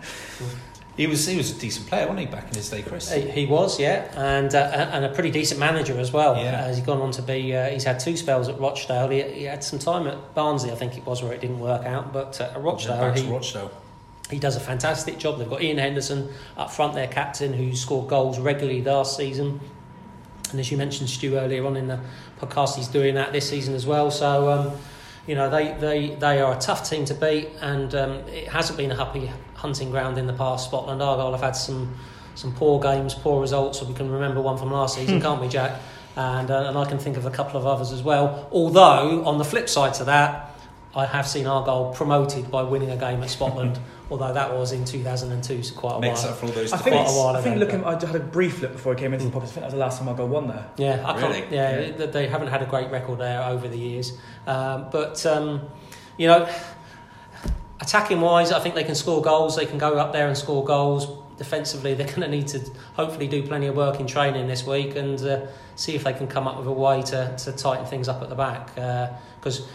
He 0.96 1.06
was 1.06 1.26
he 1.26 1.36
was 1.36 1.50
a 1.54 1.60
decent 1.60 1.86
player, 1.88 2.06
wasn't 2.06 2.20
he, 2.20 2.26
back 2.26 2.48
in 2.48 2.54
his 2.54 2.70
day, 2.70 2.80
Chris? 2.80 3.12
He, 3.12 3.20
he 3.20 3.46
was, 3.46 3.78
yeah, 3.78 4.10
and 4.16 4.54
uh, 4.54 4.88
and 4.92 5.04
a 5.04 5.10
pretty 5.10 5.30
decent 5.30 5.60
manager 5.60 5.98
as 5.98 6.10
well. 6.10 6.36
Yeah. 6.36 6.62
Uh, 6.62 6.68
he's 6.68 6.80
gone 6.80 7.02
on 7.02 7.10
to 7.12 7.22
be. 7.22 7.54
Uh, 7.54 7.68
he's 7.68 7.84
had 7.84 8.00
two 8.00 8.16
spells 8.16 8.48
at 8.48 8.58
Rochdale. 8.58 9.10
He, 9.10 9.22
he, 9.22 9.44
had 9.44 9.62
some 9.62 9.78
time 9.78 10.06
at 10.06 10.34
Barnsley, 10.34 10.72
I 10.72 10.74
think 10.74 10.96
it 10.96 11.04
was, 11.04 11.22
where 11.22 11.34
it 11.34 11.42
didn't 11.42 11.60
work 11.60 11.84
out. 11.84 12.14
But 12.14 12.40
uh, 12.40 12.52
at 12.54 12.62
Rochdale, 12.62 13.12
he, 13.12 13.30
Rochdale, 13.30 13.70
he 14.30 14.38
does 14.38 14.56
a 14.56 14.60
fantastic 14.60 15.18
job. 15.18 15.38
They've 15.38 15.50
got 15.50 15.60
Ian 15.60 15.76
Henderson 15.76 16.30
up 16.56 16.70
front, 16.70 16.94
their 16.94 17.08
captain, 17.08 17.52
who 17.52 17.76
scored 17.76 18.08
goals 18.08 18.38
regularly 18.38 18.82
last 18.82 19.18
season. 19.18 19.60
And 20.50 20.60
as 20.60 20.70
you 20.70 20.78
mentioned, 20.78 21.10
Stu 21.10 21.36
earlier 21.36 21.66
on 21.66 21.76
in 21.76 21.88
the 21.88 22.00
podcast, 22.40 22.76
he's 22.76 22.88
doing 22.88 23.16
that 23.16 23.34
this 23.34 23.48
season 23.48 23.74
as 23.74 23.84
well. 23.86 24.10
So. 24.10 24.50
Um, 24.50 24.72
you 25.26 25.34
know 25.34 25.50
they, 25.50 25.72
they, 25.80 26.14
they 26.14 26.40
are 26.40 26.56
a 26.56 26.58
tough 26.60 26.88
team 26.88 27.04
to 27.06 27.14
beat, 27.14 27.48
and 27.60 27.92
um, 27.96 28.10
it 28.28 28.46
hasn't 28.46 28.78
been 28.78 28.92
a 28.92 28.96
happy 28.96 29.28
hunting 29.66 29.90
ground 29.90 30.16
in 30.16 30.26
the 30.28 30.32
past. 30.32 30.70
Spotland 30.70 31.02
Argyle 31.02 31.32
have 31.32 31.40
had 31.40 31.56
some 31.56 31.94
some 32.36 32.52
poor 32.52 32.80
games, 32.80 33.14
poor 33.14 33.40
results. 33.40 33.80
So 33.80 33.86
we 33.86 33.94
can 33.94 34.10
remember 34.10 34.40
one 34.40 34.56
from 34.56 34.70
last 34.70 34.94
season, 34.94 35.20
can't 35.26 35.40
we, 35.40 35.48
Jack? 35.48 35.80
And 36.14 36.50
uh, 36.50 36.68
and 36.68 36.78
I 36.78 36.84
can 36.84 36.98
think 36.98 37.16
of 37.16 37.26
a 37.26 37.30
couple 37.30 37.58
of 37.58 37.66
others 37.66 37.90
as 37.90 38.02
well. 38.02 38.48
Although 38.52 39.24
on 39.24 39.38
the 39.38 39.44
flip 39.44 39.68
side 39.68 39.94
to 39.94 40.04
that, 40.04 40.56
I 40.94 41.04
have 41.04 41.26
seen 41.26 41.46
Argyle 41.46 41.92
promoted 41.94 42.48
by 42.50 42.62
winning 42.62 42.90
a 42.90 42.96
game 42.96 43.22
at 43.22 43.28
Spotland. 43.28 43.78
although 44.08 44.32
that 44.32 44.54
was 44.54 44.70
in 44.70 44.84
2002, 44.84 45.62
so 45.64 45.74
quite 45.74 45.96
a 45.96 46.00
Makes 46.00 46.22
while. 46.22 46.32
up 46.32 46.38
for 46.38 46.46
all 46.46 46.52
those. 46.52 46.72
I 46.72 46.76
think, 46.76 46.94
quite 46.94 47.08
a 47.08 47.18
while 47.18 47.36
I 47.36 47.42
think 47.42 47.56
looking, 47.56 47.84
I 47.84 47.92
had 47.94 48.14
a 48.14 48.20
brief 48.20 48.62
look 48.62 48.72
before 48.72 48.92
I 48.92 48.96
came 48.96 49.12
into 49.12 49.26
the 49.26 49.32
podcast. 49.32 49.42
I 49.42 49.46
think 49.46 49.54
that 49.54 49.64
was 49.64 49.72
the 49.74 49.80
last 49.80 49.98
time 49.98 50.08
Argyle 50.08 50.28
won 50.28 50.46
there. 50.46 50.64
Yeah, 50.76 51.04
I 51.04 51.20
really? 51.20 51.40
can't. 51.40 51.52
Yeah, 51.52 51.80
yeah, 51.80 52.06
they 52.06 52.28
haven't 52.28 52.48
had 52.48 52.62
a 52.62 52.66
great 52.66 52.90
record 52.92 53.18
there 53.18 53.42
over 53.42 53.66
the 53.66 53.78
years, 53.78 54.12
um, 54.46 54.86
but 54.92 55.26
um, 55.26 55.62
you 56.18 56.28
know 56.28 56.48
attacking 57.80 58.20
wise, 58.20 58.52
I 58.52 58.60
think 58.60 58.74
they 58.74 58.84
can 58.84 58.94
score 58.94 59.22
goals. 59.22 59.56
They 59.56 59.66
can 59.66 59.78
go 59.78 59.98
up 59.98 60.12
there 60.12 60.26
and 60.28 60.36
score 60.36 60.64
goals. 60.64 61.06
Defensively, 61.36 61.94
they're 61.94 62.06
going 62.06 62.22
to 62.22 62.28
need 62.28 62.48
to 62.48 62.60
hopefully 62.94 63.28
do 63.28 63.46
plenty 63.46 63.66
of 63.66 63.76
work 63.76 64.00
in 64.00 64.06
training 64.06 64.46
this 64.46 64.66
week 64.66 64.96
and 64.96 65.20
uh, 65.22 65.46
see 65.74 65.94
if 65.94 66.04
they 66.04 66.12
can 66.12 66.26
come 66.26 66.48
up 66.48 66.58
with 66.58 66.66
a 66.66 66.72
way 66.72 67.02
to, 67.02 67.36
to 67.36 67.52
tighten 67.52 67.86
things 67.86 68.08
up 68.08 68.22
at 68.22 68.28
the 68.28 68.34
back. 68.34 68.74
Because 68.74 69.60
uh, 69.60 69.66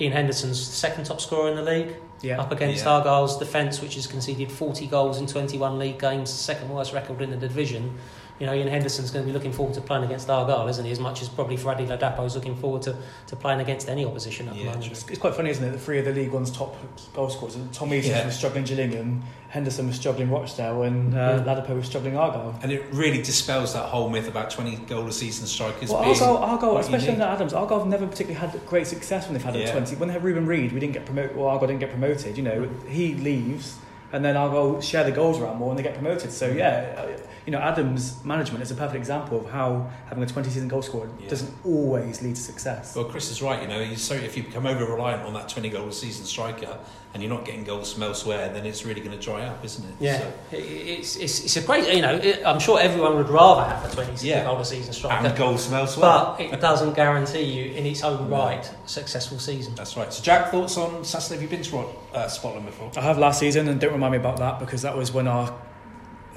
Ian 0.00 0.12
Henderson's 0.12 0.60
second 0.60 1.04
top 1.04 1.20
scorer 1.20 1.50
in 1.50 1.56
the 1.56 1.62
league, 1.62 1.96
yeah. 2.22 2.40
up 2.40 2.52
against 2.52 2.84
yeah. 2.84 2.90
Argyle's 2.90 3.38
defence, 3.38 3.80
which 3.82 3.94
has 3.96 4.06
conceded 4.06 4.50
40 4.50 4.86
goals 4.86 5.18
in 5.18 5.26
21 5.26 5.78
league 5.78 5.98
games, 5.98 6.30
second 6.32 6.70
worst 6.70 6.92
record 6.92 7.20
in 7.20 7.30
the 7.30 7.36
division. 7.36 7.98
You 8.40 8.46
know, 8.46 8.54
Ian 8.54 8.68
Henderson's 8.68 9.10
going 9.10 9.22
to 9.22 9.30
be 9.30 9.34
looking 9.34 9.52
forward 9.52 9.74
to 9.74 9.82
playing 9.82 10.02
against 10.04 10.30
Argyle, 10.30 10.66
isn't 10.66 10.82
he? 10.82 10.90
As 10.90 10.98
much 10.98 11.20
as 11.20 11.28
probably 11.28 11.58
Freddie 11.58 11.84
Ladapo's 11.84 12.34
looking 12.34 12.56
forward 12.56 12.80
to, 12.82 12.96
to 13.26 13.36
playing 13.36 13.60
against 13.60 13.86
any 13.90 14.02
opposition 14.06 14.48
at 14.48 14.54
Yeah, 14.54 14.60
the 14.60 14.66
moment. 14.68 14.84
true. 14.84 14.92
It's, 14.92 15.06
it's 15.10 15.18
quite 15.18 15.34
funny, 15.34 15.50
isn't 15.50 15.62
it? 15.62 15.72
The 15.72 15.78
three 15.78 15.98
of 15.98 16.06
the 16.06 16.12
League 16.12 16.32
One's 16.32 16.50
top 16.50 16.74
goal 17.12 17.28
scorers. 17.28 17.58
Tom 17.74 17.92
Eaves 17.92 18.08
Yeah. 18.08 18.24
was 18.24 18.34
struggling 18.34 18.64
Gillingham, 18.64 19.22
Henderson 19.50 19.86
was 19.88 19.96
struggling 19.96 20.30
Rochdale, 20.30 20.84
and 20.84 21.14
uh, 21.14 21.42
Yeah. 21.46 21.54
Ladapo 21.54 21.76
was 21.76 21.84
struggling 21.84 22.16
Argyle. 22.16 22.58
And 22.62 22.72
it 22.72 22.82
really 22.92 23.20
dispels 23.20 23.74
that 23.74 23.84
whole 23.84 24.08
myth 24.08 24.26
about 24.26 24.48
20 24.50 24.74
goal 24.86 25.06
a 25.06 25.12
season 25.12 25.46
strikers 25.46 25.90
Well, 25.90 26.00
being 26.02 26.14
Argyle, 26.14 26.38
Argyle 26.38 26.72
what 26.72 26.80
especially 26.80 27.08
need. 27.08 27.12
under 27.20 27.24
Adams, 27.26 27.52
Argyle 27.52 27.80
have 27.80 27.88
never 27.88 28.06
particularly 28.06 28.40
had 28.40 28.58
great 28.64 28.86
success 28.86 29.26
when 29.26 29.34
they've 29.34 29.44
had 29.44 29.54
Yeah. 29.54 29.68
a 29.68 29.72
20. 29.72 29.96
When 29.96 30.08
they 30.08 30.14
had 30.14 30.24
Reuben 30.24 30.46
Reid, 30.46 30.72
we 30.72 30.80
didn't 30.80 30.94
get 30.94 31.04
promoted, 31.04 31.36
well, 31.36 31.48
Argyle 31.48 31.66
didn't 31.66 31.80
get 31.80 31.90
promoted. 31.90 32.38
You 32.38 32.42
know, 32.44 32.68
he 32.88 33.16
leaves, 33.16 33.74
and 34.12 34.24
then 34.24 34.36
I'll 34.36 34.50
go 34.50 34.80
share 34.80 35.04
the 35.04 35.12
goals 35.12 35.38
around 35.38 35.56
more 35.58 35.70
and 35.70 35.78
they 35.78 35.82
get 35.82 35.94
promoted. 35.94 36.32
So, 36.32 36.46
yeah, 36.48 36.94
uh, 36.98 37.20
you 37.46 37.52
know, 37.52 37.58
Adams' 37.58 38.22
management 38.24 38.62
is 38.62 38.70
a 38.70 38.74
perfect 38.74 38.96
example 38.96 39.40
of 39.40 39.50
how 39.50 39.88
having 40.08 40.22
a 40.22 40.26
20 40.26 40.50
season 40.50 40.68
goal 40.68 40.82
scorer 40.82 41.08
Yeah. 41.18 41.28
doesn't 41.28 41.52
always 41.64 42.22
lead 42.22 42.36
to 42.36 42.40
success. 42.42 42.94
Well, 42.96 43.06
Chris 43.06 43.30
is 43.30 43.40
right. 43.42 43.62
You 43.62 43.68
know, 43.68 43.94
so 43.94 44.14
if 44.14 44.36
you 44.36 44.42
become 44.42 44.66
over 44.66 44.84
reliant 44.84 45.22
on 45.22 45.32
that 45.34 45.48
20 45.48 45.68
goal 45.70 45.88
a 45.88 45.92
season 45.92 46.24
striker 46.24 46.78
and 47.12 47.22
you're 47.22 47.30
not 47.32 47.44
getting 47.44 47.64
goals 47.64 47.92
from 47.92 48.04
elsewhere, 48.04 48.50
then 48.52 48.64
it's 48.64 48.84
really 48.86 49.00
going 49.00 49.16
to 49.18 49.22
dry 49.22 49.42
up, 49.42 49.64
isn't 49.64 49.84
it? 49.84 49.94
Yeah, 49.98 50.18
So- 50.18 50.32
it's, 50.52 51.16
it's, 51.16 51.44
it's 51.44 51.56
a 51.56 51.62
great, 51.62 51.92
you 51.92 52.02
know, 52.02 52.14
it, 52.14 52.40
I'm 52.46 52.60
sure 52.60 52.78
everyone 52.80 53.16
would 53.16 53.28
rather 53.28 53.64
have 53.68 53.84
a 53.84 53.92
20 53.92 54.26
Yeah. 54.28 54.44
goal 54.44 54.58
a 54.60 54.64
season 54.64 54.92
striker. 54.92 55.26
and 55.26 55.36
goals 55.36 55.66
from 55.66 55.74
elsewhere. 55.74 56.08
But 56.38 56.40
it 56.40 56.60
doesn't 56.60 56.94
guarantee 56.94 57.42
you, 57.42 57.72
in 57.72 57.84
its 57.84 58.04
own 58.04 58.30
No. 58.30 58.36
right, 58.36 58.64
a 58.64 58.88
successful 58.88 59.40
season. 59.40 59.74
That's 59.74 59.96
right. 59.96 60.12
So, 60.12 60.22
Jack, 60.22 60.52
thoughts 60.52 60.76
on 60.76 61.04
Saturday? 61.04 61.34
Have 61.34 61.42
you 61.42 61.48
been 61.48 61.62
to 61.64 61.78
uh, 61.78 62.28
Spotland 62.28 62.66
before? 62.66 62.92
I 62.96 63.00
have 63.00 63.18
last 63.18 63.40
season, 63.40 63.66
and 63.68 63.80
don't 63.80 63.92
remind 63.92 64.12
me 64.12 64.18
about 64.18 64.36
that 64.38 64.60
because 64.60 64.82
that 64.82 64.96
was 64.96 65.10
when 65.12 65.26
our 65.26 65.52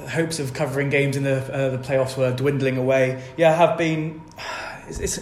hopes 0.10 0.40
of 0.40 0.54
covering 0.54 0.90
games 0.90 1.16
in 1.16 1.24
the 1.24 1.38
uh, 1.54 1.70
the 1.70 1.78
playoffs 1.78 2.18
were 2.18 2.32
dwindling 2.34 2.78
away. 2.78 3.24
Yeah, 3.38 3.52
I 3.52 3.56
have 3.56 3.78
been. 3.78 4.22
It's, 4.86 5.00
it's 5.00 5.20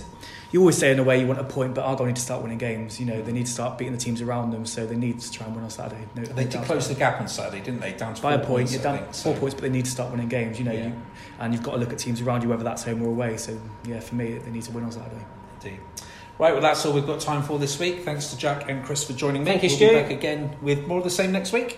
you 0.52 0.60
always 0.60 0.78
say 0.78 0.92
in 0.92 1.00
a 1.00 1.04
way 1.04 1.20
you 1.20 1.28
want 1.28 1.40
a 1.40 1.44
point, 1.46 1.74
but 1.76 1.84
Argyle 1.86 2.06
need 2.08 2.16
to 2.18 2.22
start 2.22 2.42
winning 2.42 2.58
games. 2.58 3.00
You 3.00 3.06
know, 3.06 3.22
they 3.22 3.32
need 3.32 3.46
to 3.46 3.52
start 3.52 3.78
beating 3.78 3.94
the 3.94 4.00
teams 4.00 4.22
around 4.22 4.52
them, 4.52 4.66
so 4.66 4.86
they 4.86 4.96
need 4.98 5.20
to 5.20 5.32
try 5.32 5.46
and 5.46 5.56
win 5.56 5.64
on 5.64 5.70
Saturday. 5.70 6.04
No, 6.16 6.24
They 6.24 6.44
no 6.46 6.50
did 6.52 6.62
close 6.64 6.88
the 6.90 6.94
gap 6.96 7.22
on 7.22 7.28
Saturday, 7.28 7.64
didn't 7.64 7.80
they? 7.80 7.94
Down 7.94 8.14
to 8.16 8.20
it. 8.20 8.22
by 8.24 8.32
four 8.34 8.36
a 8.36 8.38
point. 8.40 8.48
points, 8.48 8.74
You're 8.74 8.84
down 8.84 8.98
think. 8.98 9.08
four 9.14 9.34
So- 9.36 9.40
points, 9.40 9.56
but 9.56 9.62
they 9.64 9.70
need 9.70 9.86
to 9.86 9.92
start 9.92 10.12
winning 10.12 10.28
games. 10.28 10.60
You 10.60 10.66
know, 10.66 10.72
Yeah. 10.74 10.88
you, 10.88 10.94
and 11.40 11.54
you've 11.54 11.64
got 11.64 11.72
to 11.72 11.78
look 11.78 11.94
at 11.94 12.00
teams 12.00 12.22
around 12.22 12.44
you, 12.44 12.50
whether 12.50 12.64
that's 12.64 12.84
home 12.84 13.02
or 13.02 13.08
away. 13.08 13.38
So 13.38 13.58
yeah, 13.88 14.00
for 14.02 14.16
me, 14.16 14.38
they 14.38 14.52
need 14.52 14.64
to 14.64 14.72
win 14.72 14.84
on 14.84 14.92
Saturday. 14.92 15.24
Indeed. 15.64 15.80
Right, 16.40 16.54
well, 16.54 16.62
that's 16.62 16.86
all 16.86 16.94
we've 16.94 17.06
got 17.06 17.20
time 17.20 17.44
for 17.44 17.60
this 17.60 17.78
week. 17.80 18.04
Thanks 18.04 18.28
to 18.28 18.38
Jack 18.38 18.68
and 18.70 18.84
Chris 18.84 19.04
for 19.04 19.14
joining 19.14 19.44
me. 19.44 19.52
Thank 19.52 19.64
you, 19.64 19.70
we'll 19.70 19.78
Stu. 19.78 19.90
be 19.90 19.94
back 19.96 20.12
again 20.12 20.56
with 20.62 20.88
more 20.88 20.98
of 20.98 21.04
the 21.04 21.10
same 21.12 21.32
next 21.32 21.54
week. 21.54 21.78